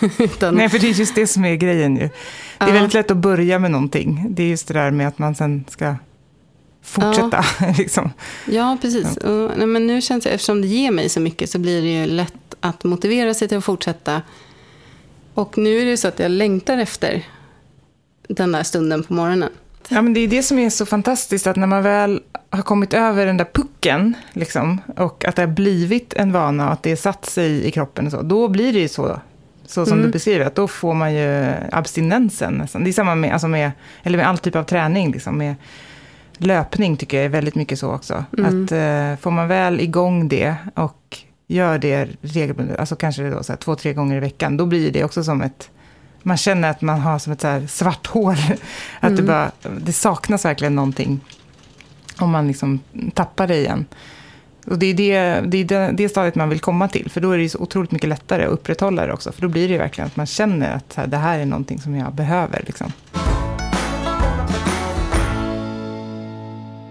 [0.18, 2.00] Utan, Nej, för det är just det som är grejen ju.
[2.02, 2.72] Det är Ja.
[2.72, 4.26] väldigt lätt att börja med någonting.
[4.30, 5.94] Det är just det där med att man sen ska
[6.82, 7.44] fortsätta.
[7.78, 8.10] liksom.
[8.46, 9.16] Ja, precis.
[9.16, 11.88] Och, nej, men nu känns det, eftersom det ger mig så mycket så blir det
[11.88, 14.22] ju lätt att motivera sig till att fortsätta.
[15.34, 17.26] Och nu är det så att jag längtar efter
[18.28, 19.50] den där stunden på morgonen.
[19.88, 22.94] Ja, men det är det som är så fantastiskt, att när man väl har kommit
[22.94, 26.90] över den där pucken, liksom, och att det har blivit en vana och att det
[26.90, 29.20] är satt sig i kroppen och så, då blir det ju så,
[29.70, 30.06] så som Mm.
[30.06, 32.84] du beskriver, att då får man ju abstinensen nästan.
[32.84, 33.70] Det är samma med, alltså med,
[34.02, 35.54] eller med all typ av träning, liksom, med
[36.38, 38.24] löpning tycker jag är väldigt mycket så också.
[38.38, 38.46] Mm.
[38.64, 43.52] Att eh, får man väl igång det och gör det regelbundet, alltså kanske då så
[43.52, 45.70] här två, tre gånger i veckan, då blir det också som ett
[46.22, 48.36] man känner att man har som ett så svart hål.
[49.00, 51.20] Att det, bara, det saknas verkligen någonting.
[52.18, 52.80] Om man liksom
[53.14, 53.86] tappar det igen.
[54.70, 57.10] Och det är det, det, är det, stadiet man vill komma till.
[57.10, 59.32] För då är det så otroligt mycket lättare att upprätthålla det också.
[59.32, 61.96] För då blir det verkligen att man känner att här, det här är någonting som
[61.96, 62.62] jag behöver.
[62.66, 62.92] Liksom.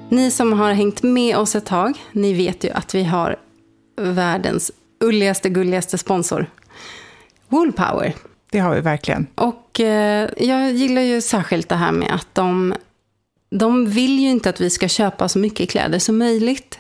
[0.10, 3.36] Ni som har hängt med oss ett tag, ni vet ju att vi har
[4.02, 6.46] världens ulligaste, gulligaste sponsor.
[7.48, 8.16] Woolpower.
[8.52, 9.28] Det har vi verkligen.
[9.36, 12.74] Och eh, jag gillar ju särskilt det här med att de,
[13.50, 16.80] de vill ju inte att vi ska köpa så mycket kläder som möjligt.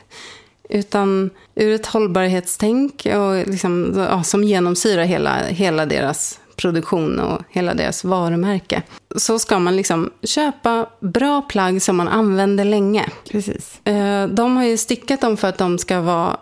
[0.70, 7.74] Utan ur ett hållbarhetstänk och liksom, ja, som genomsyrar hela, hela deras produktion och hela
[7.74, 8.84] deras varumärke.
[9.16, 13.06] Så ska man liksom köpa bra plagg som man använder länge.
[13.32, 13.88] Precis.
[13.88, 16.38] Eh, De har ju stickat dem för att de ska vara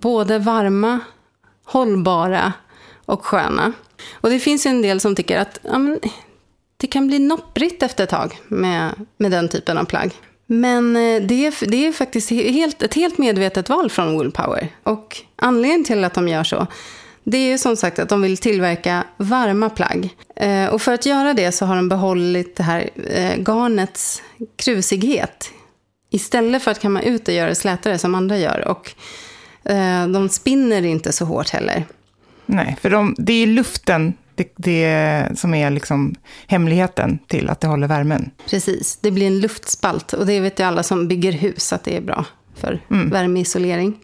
[0.00, 1.00] både varma,
[1.64, 2.52] hållbara
[3.04, 3.72] och sköna.
[4.12, 6.00] Och det finns ju en del som tycker att ja, men,
[6.76, 10.14] det kan bli nopprigt efter ett tag med, med den typen av plagg.
[10.52, 14.68] Men eh, det är, det är faktiskt helt, ett helt medvetet val från Woolpower.
[14.82, 16.66] Och anledningen till att de gör så,
[17.24, 20.16] det är ju som sagt att de vill tillverka varma plagg.
[20.36, 24.22] Eh, och för att göra det så har de behållit det här eh, garnets
[24.56, 25.50] krusighet.
[26.10, 28.68] Istället för att kamma ut och göra det slätare som andra gör.
[28.68, 28.94] Och
[30.12, 31.84] de spinner inte så hårt heller.
[32.46, 36.14] Nej, för de, det är luften det, det som är liksom
[36.46, 38.30] hemligheten till att det håller värmen.
[38.50, 40.12] Precis, det blir en luftspalt.
[40.12, 43.98] Och det vet ju alla som bygger hus att det är bra för värmeisolering.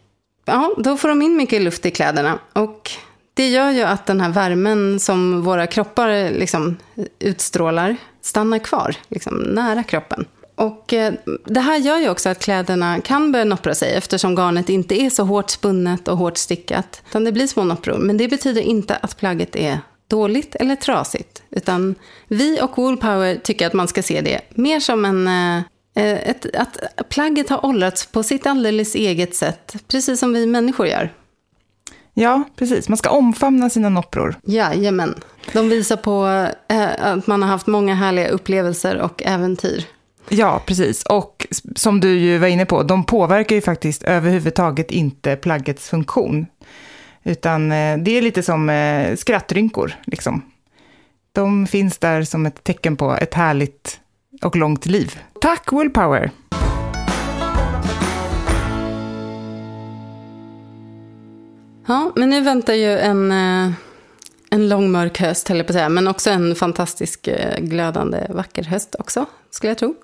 [0.45, 2.39] Ja, då får de in mycket luft i kläderna.
[2.53, 2.91] Och
[3.33, 6.77] det gör ju att den här värmen som våra kroppar liksom
[7.19, 10.25] utstrålar stannar kvar liksom, nära kroppen.
[10.55, 11.13] Och eh,
[11.45, 15.09] det här gör ju också att kläderna kan börja noppra sig eftersom garnet inte är
[15.09, 17.01] så hårt spunnet och hårt stickat.
[17.09, 17.97] Utan det blir små noppror.
[17.97, 21.43] Men det betyder inte att plagget är dåligt eller trasigt.
[21.49, 21.95] Utan
[22.27, 25.27] vi och Woolpower tycker att man ska se det mer som en...
[25.27, 25.63] eh,
[26.29, 31.13] Ett, att plagget har åldrats på sitt alldeles eget sätt, precis som vi människor gör.
[32.13, 32.89] Ja, precis.
[32.89, 34.35] Man ska omfamna sina noppror.
[34.43, 35.15] Jajamän.
[35.53, 36.27] De visar på
[36.67, 39.85] eh, att man har haft många härliga upplevelser och äventyr.
[40.29, 41.03] Ja, precis.
[41.03, 46.45] Och som du ju var inne på, de påverkar ju faktiskt överhuvudtaget inte plaggets funktion.
[47.23, 50.41] Utan eh, det är lite som eh, skrattrynkor, liksom.
[51.31, 53.99] De finns där som ett tecken på ett härligt
[54.41, 55.19] och långt liv.
[55.41, 56.31] Tack Willpower!
[61.87, 63.71] Ja, men nu väntar ju en, eh,
[64.49, 65.89] en lång mörk höst, höll jag på att säga.
[65.89, 69.95] Men också en fantastisk glödande vacker höst också, skulle jag tro.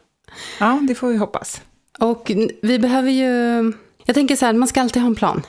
[0.60, 1.62] Ja, det får vi hoppas.
[2.00, 3.74] Och vi behöver ju...
[4.06, 5.42] Jag tänker så här, man ska alltid ha en plan.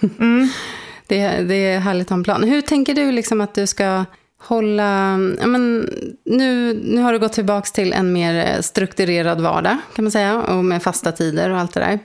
[1.12, 2.44] det, det är härligt att ha en plan.
[2.44, 4.04] Hur tänker du liksom att du ska
[4.38, 5.18] hålla...
[5.40, 5.90] Ja, men,
[6.24, 10.42] nu, nu har du gått tillbaka till en mer strukturerad vardag, kan man säga.
[10.42, 11.98] Och med fasta tider och allt det där.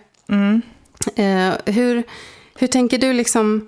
[1.16, 2.04] Eh, hur,
[2.56, 3.68] hur tänker du liksom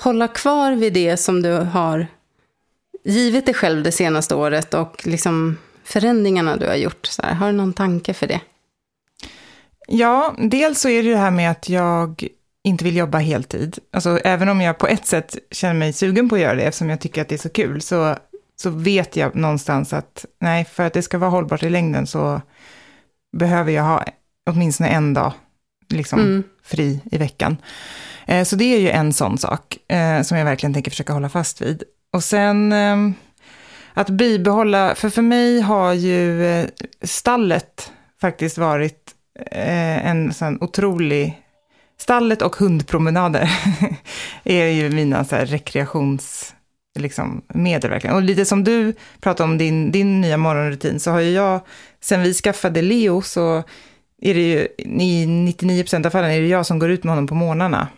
[0.00, 2.06] hålla kvar vid det som du har
[3.04, 7.06] givit dig själv det senaste året och liksom förändringarna du har gjort?
[7.06, 8.40] Så här, har du någon tanke för det?
[9.88, 12.28] Ja, dels så är det det här med att jag
[12.64, 13.78] inte vill jobba heltid.
[13.92, 16.90] Alltså även om jag på ett sätt känner mig sugen på att göra det, eftersom
[16.90, 18.16] jag tycker att det är så kul, så,
[18.56, 22.40] så vet jag någonstans att nej, för att det ska vara hållbart i längden så
[23.36, 24.04] behöver jag ha
[24.50, 25.32] åtminstone en dag
[25.88, 26.42] liksom, Mm.
[26.62, 27.56] fri i veckan.
[28.26, 31.28] Eh, så det är ju en sån sak eh, som jag verkligen tänker försöka hålla
[31.28, 31.82] fast vid.
[32.12, 32.96] Och sen eh,
[33.94, 36.66] att bibehålla, för för mig har ju eh,
[37.02, 39.10] stallet faktiskt varit
[39.50, 41.42] eh, en sån otrolig...
[42.00, 43.50] Stallet och hundpromenader
[44.44, 46.54] är ju mina så här, rekreations
[46.98, 48.16] liksom, medel verkligen.
[48.16, 51.60] Och lite som du pratade om din, din nya morgonrutin, så har ju jag,
[52.00, 53.62] sen vi skaffade Leo, så
[54.22, 57.26] är det ju i 99% av fallen är det jag som går ut med honom
[57.26, 57.88] på morgnarna.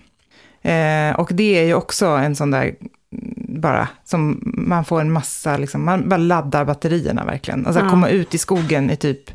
[0.62, 5.12] Eh, och det är ju också en sån där, mm, bara, som man får en
[5.12, 7.66] massa, liksom, man bara laddar batterierna verkligen.
[7.66, 7.90] Alltså Ja.
[7.90, 9.30] komma ut i skogen i typ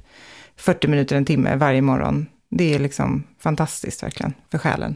[0.58, 2.26] 40 minuter, en timme varje morgon.
[2.50, 4.96] Det är liksom fantastiskt verkligen för själen.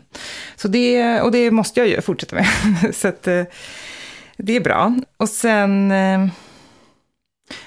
[0.56, 2.48] Så det, och det måste jag ju fortsätta med.
[2.96, 3.44] Så att, eh,
[4.38, 4.96] det är bra.
[5.18, 5.92] Och sen...
[5.92, 6.28] Eh,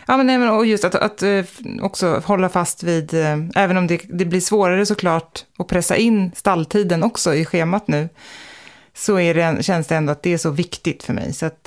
[0.07, 1.45] ja, men, nej, men och just att, att eh,
[1.83, 3.15] också hålla fast vid,
[3.55, 8.09] även om det, det blir svårare såklart att pressa in stalltiden också i schemat nu,
[8.95, 11.33] så är det, känns det ändå att det är så viktigt för mig.
[11.33, 11.65] Så att,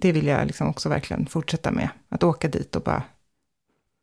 [0.00, 1.88] det vill jag liksom också verkligen fortsätta med.
[2.08, 3.02] Att åka dit och bara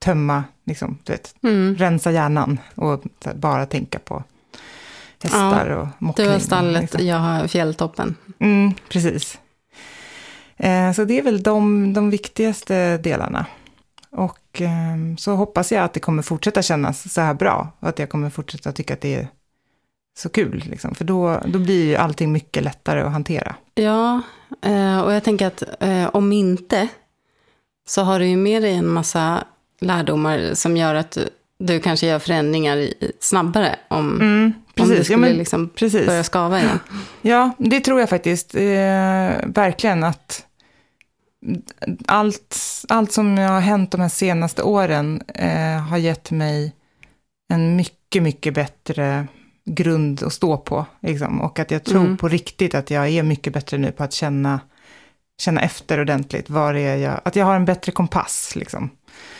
[0.03, 1.75] tömma, liksom, du vet, Mm.
[1.75, 4.23] rensa hjärnan och här, bara tänka på
[5.23, 6.27] hästar och Du mockning.
[6.29, 7.05] har stallet, liksom.
[7.05, 8.15] jag har fjälltoppen.
[8.39, 9.39] Mm, precis.
[10.57, 13.45] Eh, så det är väl de, de viktigaste delarna.
[14.11, 17.67] Och eh, så hoppas jag att det kommer fortsätta kännas så här bra.
[17.79, 19.27] Och att jag kommer fortsätta tycka att det är
[20.17, 20.63] så kul.
[20.69, 20.95] Liksom.
[20.95, 23.55] För då, då blir ju allting mycket lättare att hantera.
[23.75, 24.21] Ja,
[24.61, 26.87] eh, och jag tänker att eh, om inte
[27.87, 29.43] så har du ju med dig en massa
[29.81, 35.05] lärdomar som gör att du, du kanske gör förändringar i, snabbare om, Mm, om precis.
[35.05, 36.05] skulle ja, men, liksom precis.
[36.05, 36.79] börja skava igen.
[37.21, 38.55] Ja, det tror jag faktiskt.
[38.55, 38.61] Eh,
[39.45, 40.45] verkligen att
[42.05, 42.57] allt,
[42.89, 46.73] allt som har hänt de här senaste åren eh, har gett mig
[47.53, 49.27] en mycket, mycket bättre
[49.65, 50.85] grund att stå på.
[51.01, 51.41] Liksom.
[51.41, 52.17] Och att jag tror Mm.
[52.17, 54.59] på riktigt att jag är mycket bättre nu på att känna,
[55.41, 56.49] känna efter ordentligt.
[56.49, 58.53] Var är jag, att jag har en bättre kompass.
[58.55, 58.89] Liksom.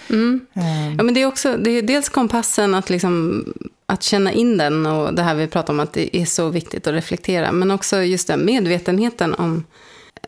[0.10, 0.46] Mm.
[0.54, 3.44] Eh, Ja, men det är också, det är dels kompassen att, liksom,
[3.86, 6.88] att känna in den och det här vi pratar om att det är så viktigt
[6.88, 7.52] att reflektera.
[7.52, 9.64] Men också just den medvetenheten om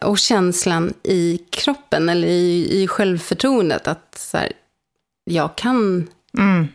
[0.01, 4.51] och känslan i kroppen eller i, i självförtroendet att så här,
[5.23, 6.07] jag kan
[6.37, 6.67] mm,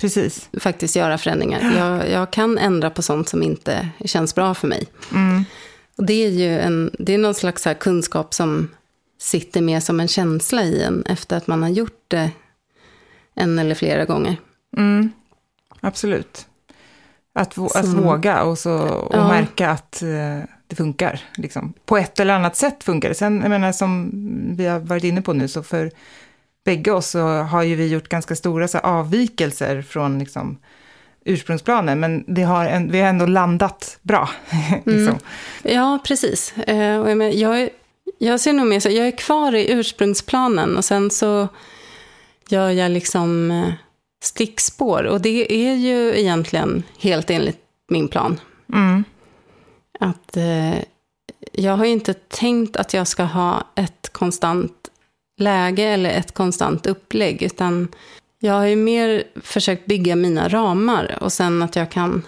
[0.00, 0.48] precis.
[0.60, 1.74] faktiskt göra förändringar.
[1.78, 4.86] Jag, jag kan ändra på sånt som inte känns bra för mig.
[5.14, 5.44] Mm,
[5.96, 8.68] Och det är ju en, det är någon slags kunskap som
[9.24, 12.30] sitter med som en känsla i en efter att man har gjort det
[13.34, 14.36] en eller flera gånger.
[14.76, 15.12] mm,
[15.80, 16.46] absolut.
[17.34, 17.68] Att, Så-
[18.02, 19.28] våga och, så, och Ja.
[19.28, 21.20] märka att eh, det funkar.
[21.36, 21.72] Liksom.
[21.86, 23.14] På ett eller annat sätt funkar det.
[23.14, 24.10] Sen, jag menar, som
[24.56, 25.90] vi har varit inne på nu, så för
[26.64, 30.58] bägge oss så har ju vi gjort ganska stora så här, avvikelser från liksom,
[31.24, 34.28] ursprungsplanen, men det har en, vi har ändå landat bra.
[34.84, 35.18] liksom.
[35.62, 36.56] Ja, precis.
[36.58, 37.68] Eh, och jag, men, jag,
[38.24, 41.48] jag ser nog mer så, jag är kvar i ursprungsplanen och sen så
[42.48, 43.72] gör jag liksom eh,
[44.24, 45.04] stickspår.
[45.04, 48.40] Och det är ju egentligen helt enligt min plan.
[48.72, 49.04] Mm,
[50.00, 50.74] Att eh,
[51.52, 54.90] jag har ju inte tänkt att jag ska ha ett konstant
[55.38, 57.88] läge eller ett konstant upplägg, utan
[58.38, 62.22] jag har ju mer försökt bygga mina ramar och sen att jag kan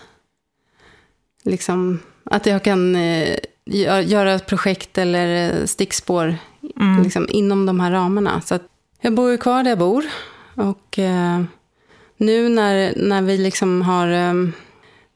[1.43, 3.37] liksom, att jag kan eh,
[4.05, 6.37] göra projekt eller eh, stickspår
[6.81, 7.03] Mm.
[7.03, 8.41] liksom, inom de här ramarna.
[8.41, 8.59] Så
[9.01, 10.05] jag bor ju kvar där jag bor.
[10.55, 11.43] Och eh,
[12.17, 14.09] nu när, när vi liksom har...
[14.09, 14.35] Eh,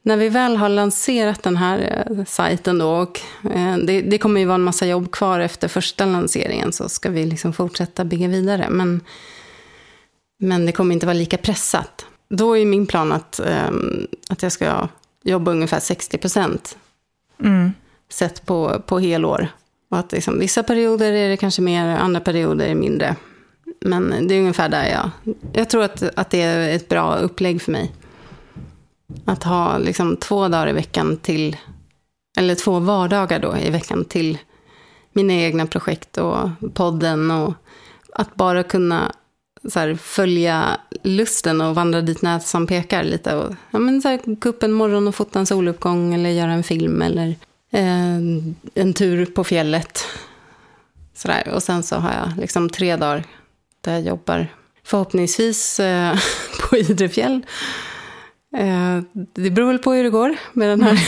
[0.03, 3.21] när vi väl har lanserat den här eh, sajten då och
[3.53, 7.09] eh, det, det kommer ju vara en massa jobb kvar efter första lanseringen så ska
[7.09, 8.67] vi liksom fortsätta bygga vidare.
[8.69, 9.01] Men,
[10.39, 12.05] men det kommer inte vara lika pressat.
[12.29, 13.71] Då är min plan att, eh,
[14.29, 14.87] att jag ska
[15.23, 16.77] jobba ungefär 60 procent
[17.43, 17.71] Mm
[18.11, 19.47] sett på, på helår.
[19.89, 23.15] Och att liksom, vissa perioder är det kanske mer, andra perioder är det mindre.
[23.81, 25.35] Men det är ungefär där jag...
[25.53, 27.91] Jag tror att, att det är ett bra upplägg för mig.
[29.25, 31.57] Att ha liksom två dagar i veckan till...
[32.37, 34.37] Eller två vardagar då i veckan till
[35.13, 37.31] mina egna projekt och podden.
[37.31, 37.53] Och
[38.13, 39.11] att bara kunna
[39.69, 43.35] så här, följa lusten och vandra dit näsan pekar lite.
[43.35, 46.51] Och, ja, men så här, gå upp en morgon och fota en soluppgång eller göra
[46.51, 47.35] en film eller
[47.71, 50.05] en tur på fjället.
[51.13, 51.47] Så där.
[51.53, 53.23] Och sen så har jag liksom tre dagar
[53.81, 54.47] där jag jobbar
[54.83, 56.17] förhoppningsvis eh,
[56.69, 57.45] på Idrefjäll.
[58.57, 58.99] Eh,
[59.33, 60.99] det beror väl på hur det går med den här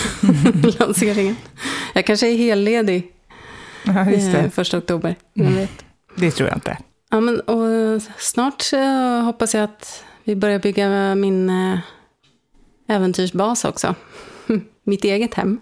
[0.79, 1.35] lanseringen.
[1.93, 3.11] Jag kanske är helledig
[3.85, 5.15] Ja, just eh, första oktober.
[5.33, 5.85] Vet.
[6.15, 6.77] Det tror jag inte.
[7.09, 8.63] Ja, men, och snart
[9.23, 11.79] hoppas jag att vi börjar bygga min eh,
[12.87, 13.95] äventyrsbas också.
[14.83, 15.59] Mitt eget hem.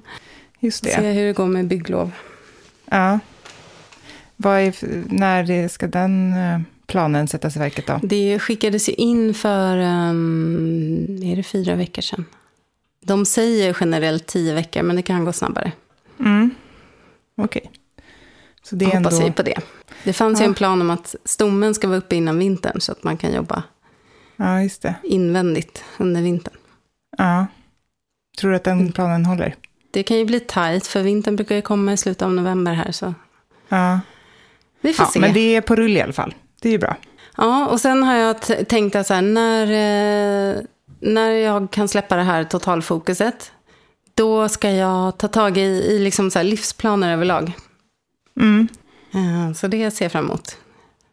[0.61, 0.89] Just det.
[0.89, 2.11] Se hur det går med bygglov.
[2.85, 3.19] Ja.
[4.35, 4.75] Vad är,
[5.13, 7.99] när ska den eh, planen sättas i verket då?
[8.03, 12.25] Det skickades ju in för, um, är det fyra veckor sedan?
[13.05, 15.71] De säger generellt tio veckor, men det kan gå snabbare.
[16.19, 16.51] Mm.
[17.37, 17.71] Okej.
[18.63, 19.25] Så det är hoppas ändå...
[19.25, 19.59] vi på det.
[20.03, 20.47] Det fanns ju Ja.
[20.49, 23.63] en plan om att stommen ska vara uppe innan vintern, så att man kan jobba
[24.35, 24.69] Ja,
[25.03, 26.53] invändigt under vintern.
[27.17, 27.47] Ja.
[28.37, 29.55] Tror du att den planen håller?
[29.91, 32.91] Det kan ju bli tajt, för vintern brukar ju komma i slutet av november här,
[32.91, 33.13] så
[33.69, 33.99] Ja.
[34.81, 35.19] vi får ja se.
[35.19, 36.33] men det är på rull i alla fall.
[36.61, 36.95] Det är ju bra.
[37.37, 40.55] Ja, och sen har jag tänkt att så här, när, eh,
[40.99, 43.51] när jag kan släppa det här totalfokuset,
[44.15, 47.51] då ska jag ta tag i, i liksom så livsplaner överlag.
[48.39, 48.67] Mm.
[49.13, 50.57] Eh, Så det ser jag fram emot.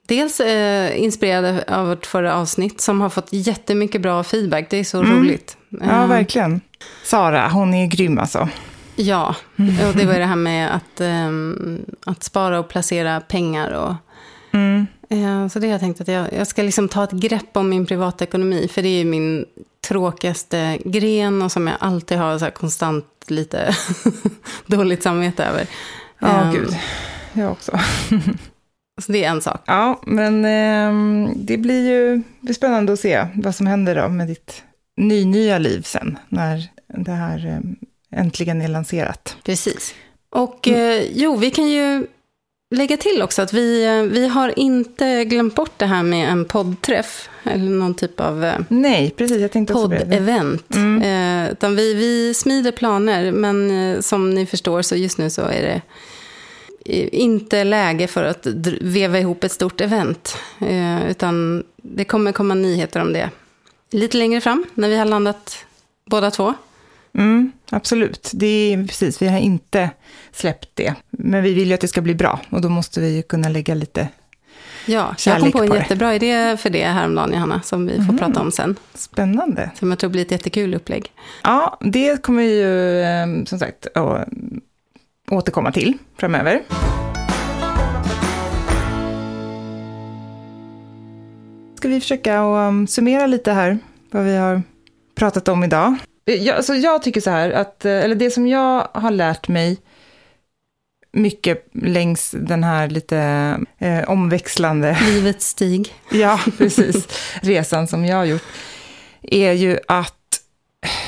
[0.06, 4.70] Dels eh, inspirerad av vårt förra avsnitt som har fått jättemycket bra feedback.
[4.70, 5.18] Det är så Mm.
[5.18, 5.56] roligt.
[5.68, 6.60] Ja, Eh, verkligen.
[7.04, 8.48] Sara, hon är grym alltså.
[9.00, 13.70] Ja, och det var det här med att, ehm, att spara och placera pengar.
[13.70, 13.94] Och,
[14.52, 14.86] Mm.
[15.10, 17.68] eh, så det har jag tänkt att jag, jag ska liksom ta ett grepp om
[17.68, 18.68] min privatekonomi.
[18.68, 19.44] För det är ju min
[19.88, 23.74] tråkigaste gren och som jag alltid har så konstant lite
[24.66, 25.66] dåligt samvete över.
[26.18, 26.76] Ja, Ehm, gud.
[27.32, 27.78] Jag också.
[29.00, 29.62] Så det är en sak.
[29.66, 34.26] Ja, men ehm, det blir ju det spännande att se vad som händer då med
[34.28, 34.62] ditt
[34.96, 37.62] ny-nya liv sen, när det här
[38.10, 39.36] äntligen är lanserat.
[39.44, 39.94] Precis.
[40.30, 42.06] Och eh, jo, vi kan ju
[42.74, 46.44] lägga till också att vi, eh, vi har inte glömt bort det här med en
[46.44, 47.28] poddträff.
[47.44, 50.74] Eller någon typ av eh, Nej, precis, jag tänkte poddevent.
[50.74, 51.02] Mm.
[51.02, 55.42] Eh, utan vi, vi smider planer, men eh, som ni förstår så just nu så
[55.42, 55.82] är det
[56.84, 58.46] eh, inte läge för att
[58.80, 60.36] veva ihop ett stort event.
[60.60, 63.30] Eh, utan det kommer komma nyheter om det
[63.90, 65.64] lite längre fram, när vi har landat
[66.04, 66.54] båda två.
[67.18, 69.90] Mm, absolut, det är precis, vi har inte
[70.32, 70.94] släppt det.
[71.10, 73.48] Men vi vill ju att det ska bli bra och då måste vi ju kunna
[73.48, 74.08] lägga lite
[74.86, 78.18] Ja, jag kom på en på jättebra idé för det häromdagen, Johanna, som vi får
[78.18, 78.76] prata om sen.
[78.94, 79.70] spännande.
[79.74, 81.12] Som jag tror blir ett jättekul upplägg.
[81.42, 84.28] Ja, det kommer vi ju ehm, som sagt att
[85.30, 86.62] återkomma till framöver.
[91.76, 93.78] Ska vi försöka att um, summera lite här,
[94.10, 94.62] vad vi har
[95.14, 95.96] pratat om idag.
[96.28, 99.48] Eh, Jag, alltså jag tycker så här, att, eh, eller det som jag har lärt
[99.48, 99.78] mig
[101.12, 103.18] mycket längs den här lite
[103.78, 105.94] eh, omväxlande Livets stig.
[106.10, 107.08] Ja, precis.
[107.42, 108.42] Resan som jag har gjort.
[109.22, 110.14] Är ju att,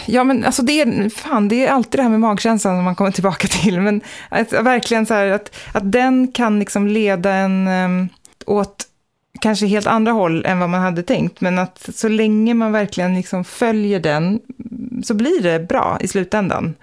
[0.06, 2.94] ja men alltså det är, fan det är alltid det här med magkänslan som man
[2.94, 3.80] kommer tillbaka till.
[3.80, 8.08] Men att, verkligen så här att, att den kan liksom leda en um,
[8.46, 8.86] åt
[9.40, 11.40] kanske helt andra håll än vad man hade tänkt.
[11.40, 14.40] Men att så länge man verkligen liksom följer den
[15.04, 16.74] så blir det bra i slutändan.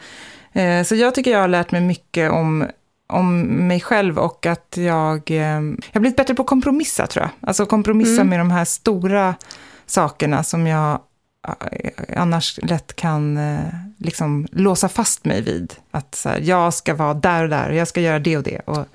[0.54, 2.68] Eh, så jag tycker jag har lärt mig mycket om
[3.10, 7.24] om mig själv och att jag, eh, jag har blivit bättre på att kompromissa tror
[7.24, 7.50] jag.
[7.50, 8.28] Alltså kompromissa Mm.
[8.30, 9.36] med de här stora
[9.86, 11.00] sakerna som jag
[11.72, 11.92] eh,
[12.22, 13.40] annars lätt kan
[13.98, 15.74] liksom låsa fast mig vid.
[15.92, 18.44] Att så här, jag ska vara där och där, och jag ska göra det och
[18.44, 18.60] det.
[18.66, 18.86] Och,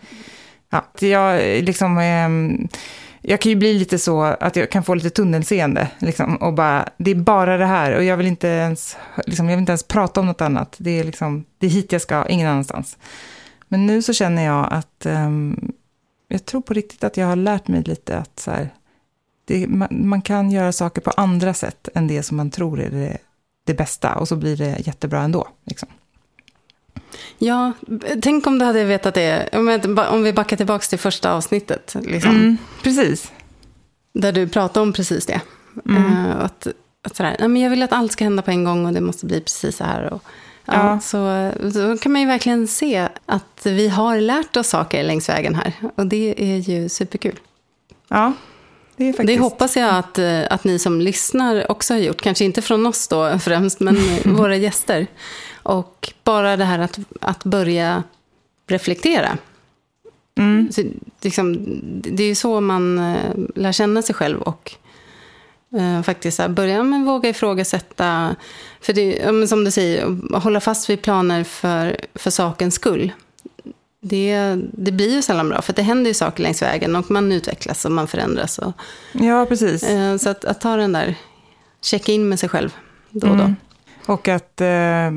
[0.70, 2.28] ja, jag, liksom, eh,
[3.22, 5.88] jag kan ju bli lite så att jag kan få lite tunnelseende.
[5.98, 8.96] Liksom, och bara, det är bara det här och jag vill inte ens,
[9.26, 10.76] liksom, jag vill inte ens prata om något annat.
[10.78, 12.96] Det är, liksom, det är hit jag ska, ingen annanstans.
[13.68, 15.72] Men nu så känner jag att um,
[16.28, 18.68] jag tror på riktigt att jag har lärt mig lite att så här,
[19.44, 22.90] det, man, man, kan göra saker på andra sätt än det som man tror är
[22.90, 23.18] det,
[23.66, 24.14] det bästa.
[24.14, 25.48] Och så blir det jättebra ändå.
[25.64, 25.88] Liksom.
[27.38, 27.72] Ja,
[28.22, 29.48] tänk om du hade vetat det.
[30.10, 31.96] Om vi backar tillbaka till första avsnittet.
[32.02, 32.30] Liksom.
[32.30, 33.32] Mm, precis.
[34.14, 35.40] Där du pratade om precis det.
[35.88, 36.02] Mm.
[36.02, 36.66] Uh, att,
[37.02, 39.26] att sådär, men jag vill att allt ska hända på en gång och det måste
[39.26, 40.12] bli precis så här.
[40.12, 40.22] Och,
[40.64, 41.00] ja, ja.
[41.00, 45.54] Så, så kan man ju verkligen se att vi har lärt oss saker längs vägen
[45.54, 45.74] här.
[45.94, 47.40] Och det är ju superkul.
[48.08, 48.32] Ja,
[48.96, 49.26] det, är faktiskt...
[49.26, 52.22] det hoppas jag att, eh, att ni som lyssnar också har gjort.
[52.22, 55.06] Kanske inte från oss då främst, men våra gäster.
[55.62, 58.02] Och bara det här att, att börja
[58.66, 59.38] reflektera.
[60.34, 60.72] Mm.
[60.72, 60.82] Så,
[61.20, 61.56] liksom,
[62.02, 63.16] det är ju så man uh,
[63.54, 64.72] lär känna sig själv och
[65.74, 68.36] uh, faktiskt uh, börja med våga ifrågasätta.
[68.80, 73.12] För det, um, som du säger, hålla fast vid planer för, för sakens skull.
[74.00, 77.32] Det, det blir ju sällan bra, för det händer ju saker längs vägen och man
[77.32, 78.58] utvecklas och man förändras.
[78.58, 78.72] Och,
[79.12, 79.90] ja, precis.
[79.90, 81.14] Uh, så att, att, ta den där,
[81.82, 82.76] checka in med sig själv
[83.10, 83.42] då och då.
[83.42, 83.56] Mm.
[84.06, 85.10] Och att, eh,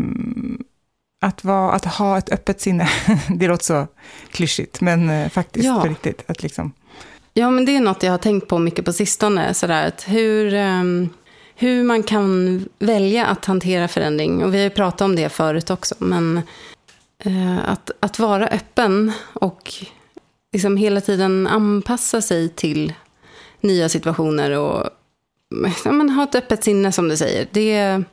[1.21, 2.89] att, vara, att ha ett öppet sinne,
[3.29, 3.87] det låter så
[4.31, 5.81] klyschigt, men eh, faktiskt ja.
[5.81, 6.23] på riktigt.
[6.27, 6.71] Att liksom...
[7.33, 9.53] Ja, men det är något jag har tänkt på mycket på sistone.
[9.53, 10.83] Sådär, att hur, eh,
[11.55, 14.43] hur man kan välja att hantera förändring.
[14.43, 15.95] Och vi har ju pratat om det förut också.
[15.97, 16.41] Men
[17.19, 19.73] eh, att, att vara öppen och
[20.53, 22.93] liksom hela tiden anpassa sig till
[23.61, 24.51] nya situationer.
[24.51, 24.89] Och
[25.85, 27.47] ja, men ha ett öppet sinne som du säger.
[27.51, 28.03] Det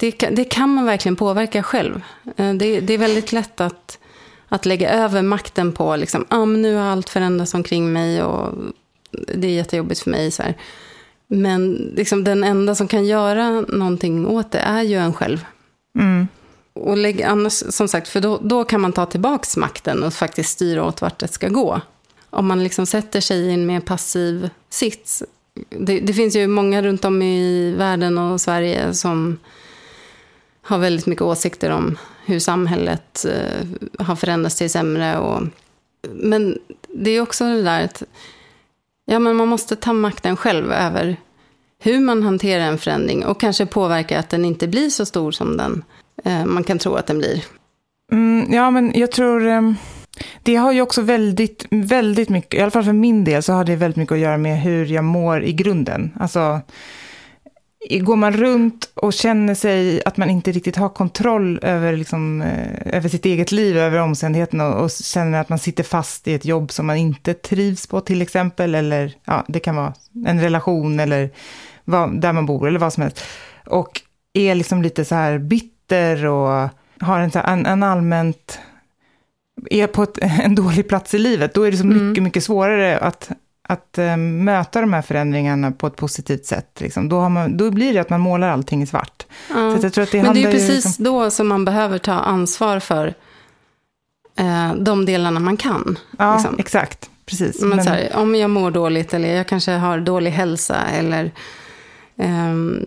[0.00, 2.02] det, det kan man verkligen påverka själv.
[2.36, 3.98] Eh, det, det, är väldigt lätt att,
[4.48, 8.54] att lägga över makten på, liksom, ah, nu har allt förändrats omkring mig och
[9.10, 10.30] det är jättejobbigt för mig.
[10.30, 10.54] Så här.
[11.26, 15.44] Men liksom, den enda som kan göra någonting åt det är ju en själv.
[15.98, 16.28] Mm.
[16.72, 20.50] Och lägg, annars, som sagt, för då, då kan man ta tillbaka makten och faktiskt
[20.50, 21.80] styra åt vart det ska gå.
[22.30, 25.22] Om man liksom sätter sig i en mer passiv sits.
[25.68, 29.38] Det, det finns ju många runt om i världen och Sverige som
[30.68, 33.66] har väldigt mycket åsikter om hur samhället eh,
[34.06, 35.18] har förändrats till sämre.
[35.18, 35.42] Och,
[36.08, 36.58] men
[36.88, 38.02] det är också det där att
[39.04, 41.16] ja, men man måste ta makten själv över
[41.78, 45.56] hur man hanterar en förändring och kanske påverka att den inte blir så stor som
[45.56, 45.84] den,
[46.24, 47.44] eh, man kan tro att den blir.
[48.12, 49.46] Mm, ja, men jag tror...
[49.46, 49.62] Eh,
[50.42, 53.64] det har ju också väldigt, väldigt mycket, i alla fall för min del, så har
[53.64, 56.10] det väldigt mycket att göra med hur jag mår i grunden.
[56.20, 56.60] Alltså,
[57.88, 62.96] går man runt och känner sig att man inte riktigt har kontroll över, liksom, eh,
[62.96, 66.44] över sitt eget liv, över omständigheterna och, och känner att man sitter fast i ett
[66.44, 69.94] jobb som man inte trivs på till exempel, eller ja, det kan vara
[70.26, 71.30] en relation eller
[71.84, 73.24] vad, där man bor eller vad som helst.
[73.66, 76.68] Och är liksom lite så här bitter och
[77.00, 78.58] har en, en, en allmänt
[79.70, 82.24] är på ett, en dålig plats i livet, då är det så mycket, mm.
[82.24, 83.30] mycket svårare att
[83.70, 86.80] att äh, möta de här förändringarna på ett positivt sätt.
[86.80, 87.08] Liksom.
[87.08, 89.26] Då, man, då, blir det att man målar allting i svart.
[89.48, 89.78] Ja.
[89.78, 91.04] Så det Men det är precis liksom...
[91.04, 93.14] då som man behöver ta ansvar för
[94.38, 95.98] äh, de delarna man kan.
[96.18, 96.58] Ja, liksom.
[96.58, 97.10] exakt.
[97.26, 97.60] Precis.
[97.60, 97.86] Men, Men...
[97.86, 101.30] Här, om jag mår dåligt eller jag kanske har dålig hälsa eller
[102.18, 102.86] um,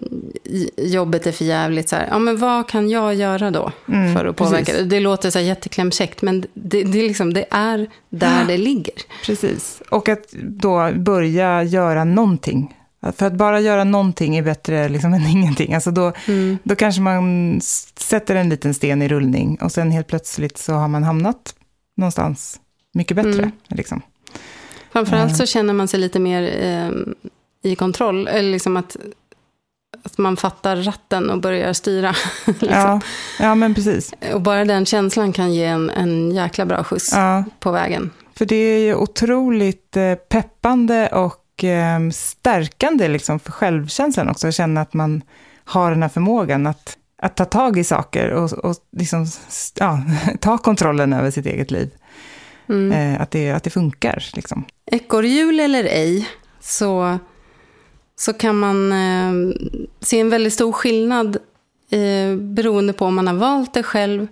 [0.77, 1.89] jobbet är för jävligt.
[1.89, 4.65] Så här, ja, men vad kan jag göra då mm, för att påverka?
[4.65, 4.89] Precis.
[4.89, 8.93] Det låter så jätteklämkäckt, men det, det, är liksom, det är där ja, det ligger.
[9.25, 12.77] Precis, och att då börja göra någonting.
[13.15, 15.73] För att bara göra någonting är bättre liksom, än ingenting.
[15.73, 16.57] Alltså då, mm.
[16.63, 17.59] då kanske man
[17.95, 21.55] sätter en liten sten i rullning och sen helt plötsligt så har man hamnat
[21.97, 22.59] någonstans
[22.93, 23.43] mycket bättre.
[23.43, 23.51] Mm.
[23.67, 24.01] Liksom.
[24.91, 26.91] Framförallt så känner man sig lite mer eh,
[27.71, 28.27] i kontroll.
[28.27, 28.97] Eller liksom att
[30.03, 32.15] att man fattar ratten och börjar styra.
[32.45, 32.69] liksom.
[32.69, 33.01] ja,
[33.39, 34.13] ja, men precis.
[34.33, 37.43] Och bara den känslan kan ge en, en jäkla bra skjuts ja.
[37.59, 38.11] på vägen.
[38.35, 44.55] För det är ju otroligt eh, peppande och eh, stärkande liksom för självkänslan också, att
[44.55, 45.21] känna att man
[45.63, 49.27] har den här förmågan att, att ta tag i saker och, och liksom,
[49.75, 50.01] ja,
[50.39, 51.89] ta kontrollen över sitt eget liv.
[52.69, 52.91] Mm.
[52.91, 54.25] Eh, att, det, att det funkar.
[54.33, 54.65] Liksom.
[54.85, 56.29] Ekorrhjul eller ej,
[56.59, 57.19] så
[58.21, 59.55] så kan man eh,
[59.99, 61.37] se en väldigt stor skillnad
[61.89, 64.27] eh, beroende på om man har valt det själv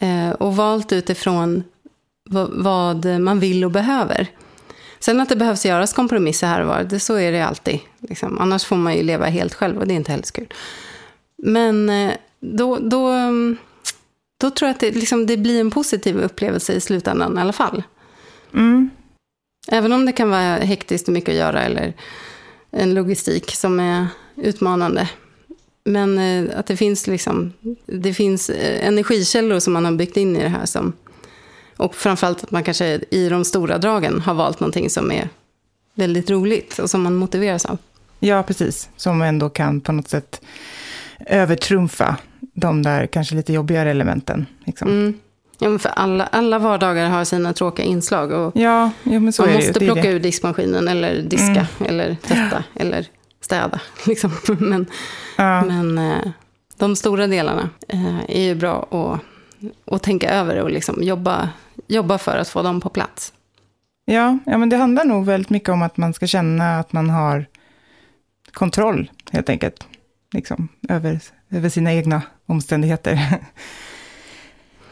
[0.00, 1.64] eh, och valt utifrån
[2.50, 4.28] vad man vill och behöver.
[4.98, 7.80] Sen att det behövs göras kompromisser här och var, det, så är det alltid.
[7.98, 8.38] Liksom.
[8.38, 10.52] Annars får man ju leva helt själv och det är inte heller så kul.
[11.36, 13.12] Men eh, då, då,
[14.40, 17.52] då tror jag att det, liksom, det blir en positiv upplevelse i slutändan i alla
[17.52, 17.82] fall.
[18.54, 18.90] Mm.
[19.68, 21.94] Även om det kan vara hektiskt och mycket att göra eller
[22.76, 24.06] en logistik som är
[24.36, 25.08] utmanande.
[25.84, 27.52] Men eh, att det finns, liksom,
[27.86, 30.66] det finns eh, energikällor som man har byggt in i det här.
[30.66, 30.92] Som,
[31.76, 35.28] och framförallt att man kanske i de stora dragen har valt någonting som är
[35.94, 37.78] väldigt roligt och som man motiveras av.
[38.18, 38.88] Ja, precis.
[38.96, 40.40] Som ändå kan på något sätt
[41.26, 44.46] övertrumfa de där kanske lite jobbigare elementen.
[44.64, 44.88] Liksom.
[44.88, 45.14] Mm.
[45.58, 48.32] Ja, men för alla, alla vardagar har sina tråkiga inslag.
[48.32, 49.22] Och Ja, så man
[49.54, 50.08] måste Det plocka det.
[50.08, 53.06] ur diskmaskinen eller diska eller tvätta eller
[53.40, 53.80] städa.
[54.06, 54.30] Liksom.
[54.58, 54.86] Men,
[55.36, 55.64] Ja.
[55.64, 56.18] men eh,
[56.78, 61.48] de stora delarna eh, är ju bra att, att tänka över och liksom jobba,
[61.88, 63.32] jobba för att få dem på plats.
[64.04, 67.10] Ja, ja, men det handlar nog väldigt mycket om att man ska känna att man
[67.10, 67.46] har
[68.52, 69.86] kontroll, helt enkelt.
[70.34, 73.20] Liksom, över, över sina egna omständigheter.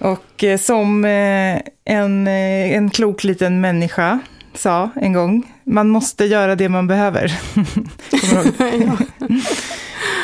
[0.03, 4.19] Och eh, som eh, en, eh, en klok liten människa
[4.55, 7.33] sa en gång, man måste göra det man behöver.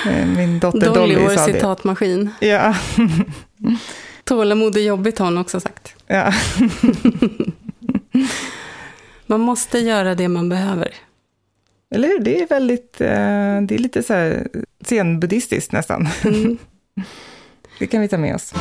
[0.06, 1.52] Eh, Min dotter Dolly, Dolly, vår sa det.
[1.52, 2.30] citatmaskin.
[2.40, 2.74] Ja,
[4.24, 5.94] Tålamod är jobbigt har hon också sagt.
[6.06, 6.32] ja.
[9.26, 10.88] Man måste göra det man behöver.
[11.94, 12.18] Eller hur?
[12.18, 13.04] Det är väldigt, det
[13.74, 14.48] är lite så här
[14.84, 16.08] zen-buddhistiskt nästan.
[16.24, 16.58] Mm.
[17.78, 18.54] Det kan vi ta med oss.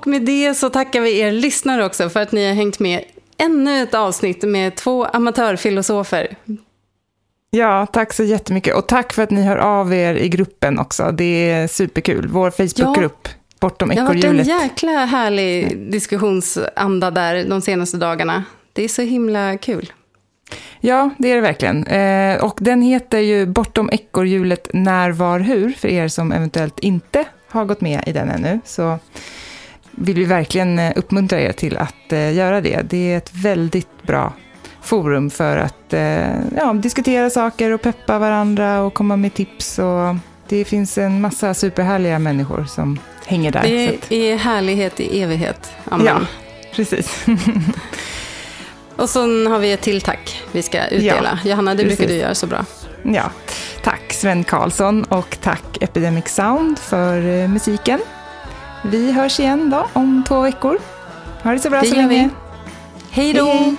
[0.00, 3.04] Och med det så tackar vi er lyssnare också för att ni har hängt med
[3.38, 6.36] ännu ett avsnitt med två amatörfilosofer.
[7.50, 8.74] Ja, tack så jättemycket.
[8.74, 11.10] Och tack för att ni hör av er i gruppen också.
[11.12, 12.28] Det är superkul.
[12.28, 13.28] Vår Facebookgrupp,
[13.60, 14.62] Bortom Det har varit en ekorrhjulet.
[14.62, 18.44] jäkla härlig diskussionsanda där de senaste dagarna.
[18.72, 19.92] Det är så himla kul.
[20.80, 21.86] Ja, det är det verkligen.
[21.86, 27.24] Eh, och den heter ju Bortom ekorrhjulet när, var, hur, för er som eventuellt inte
[27.48, 28.60] har gått med i den ännu.
[28.64, 28.98] Så
[30.00, 32.82] vill vi verkligen eh, uppmuntra er till att eh, göra det.
[32.82, 34.32] Det är ett väldigt bra
[34.82, 39.78] forum för att eh, ja, diskutera saker och peppa varandra och komma med tips.
[39.78, 40.16] Och
[40.48, 43.62] det finns en massa superhärliga människor som hänger där.
[43.62, 45.72] Det att, är härlighet i evighet.
[45.84, 46.06] Amen.
[46.06, 46.20] ja,
[46.72, 47.26] precis.
[48.96, 51.38] Och så har vi ett till tack vi ska utdela.
[51.44, 52.12] Johanna, det brukar precis.
[52.12, 52.64] du göra så bra.
[53.02, 53.30] Ja,
[53.82, 58.00] tack Sven Karlsson och tack Epidemic Sound för musiken.
[58.82, 60.78] Vi hörs igen då om två veckor.
[61.42, 62.00] Ha det så bra Det så vi.
[62.02, 62.30] länge.
[63.10, 63.46] Hej då!
[63.46, 63.76] Hej,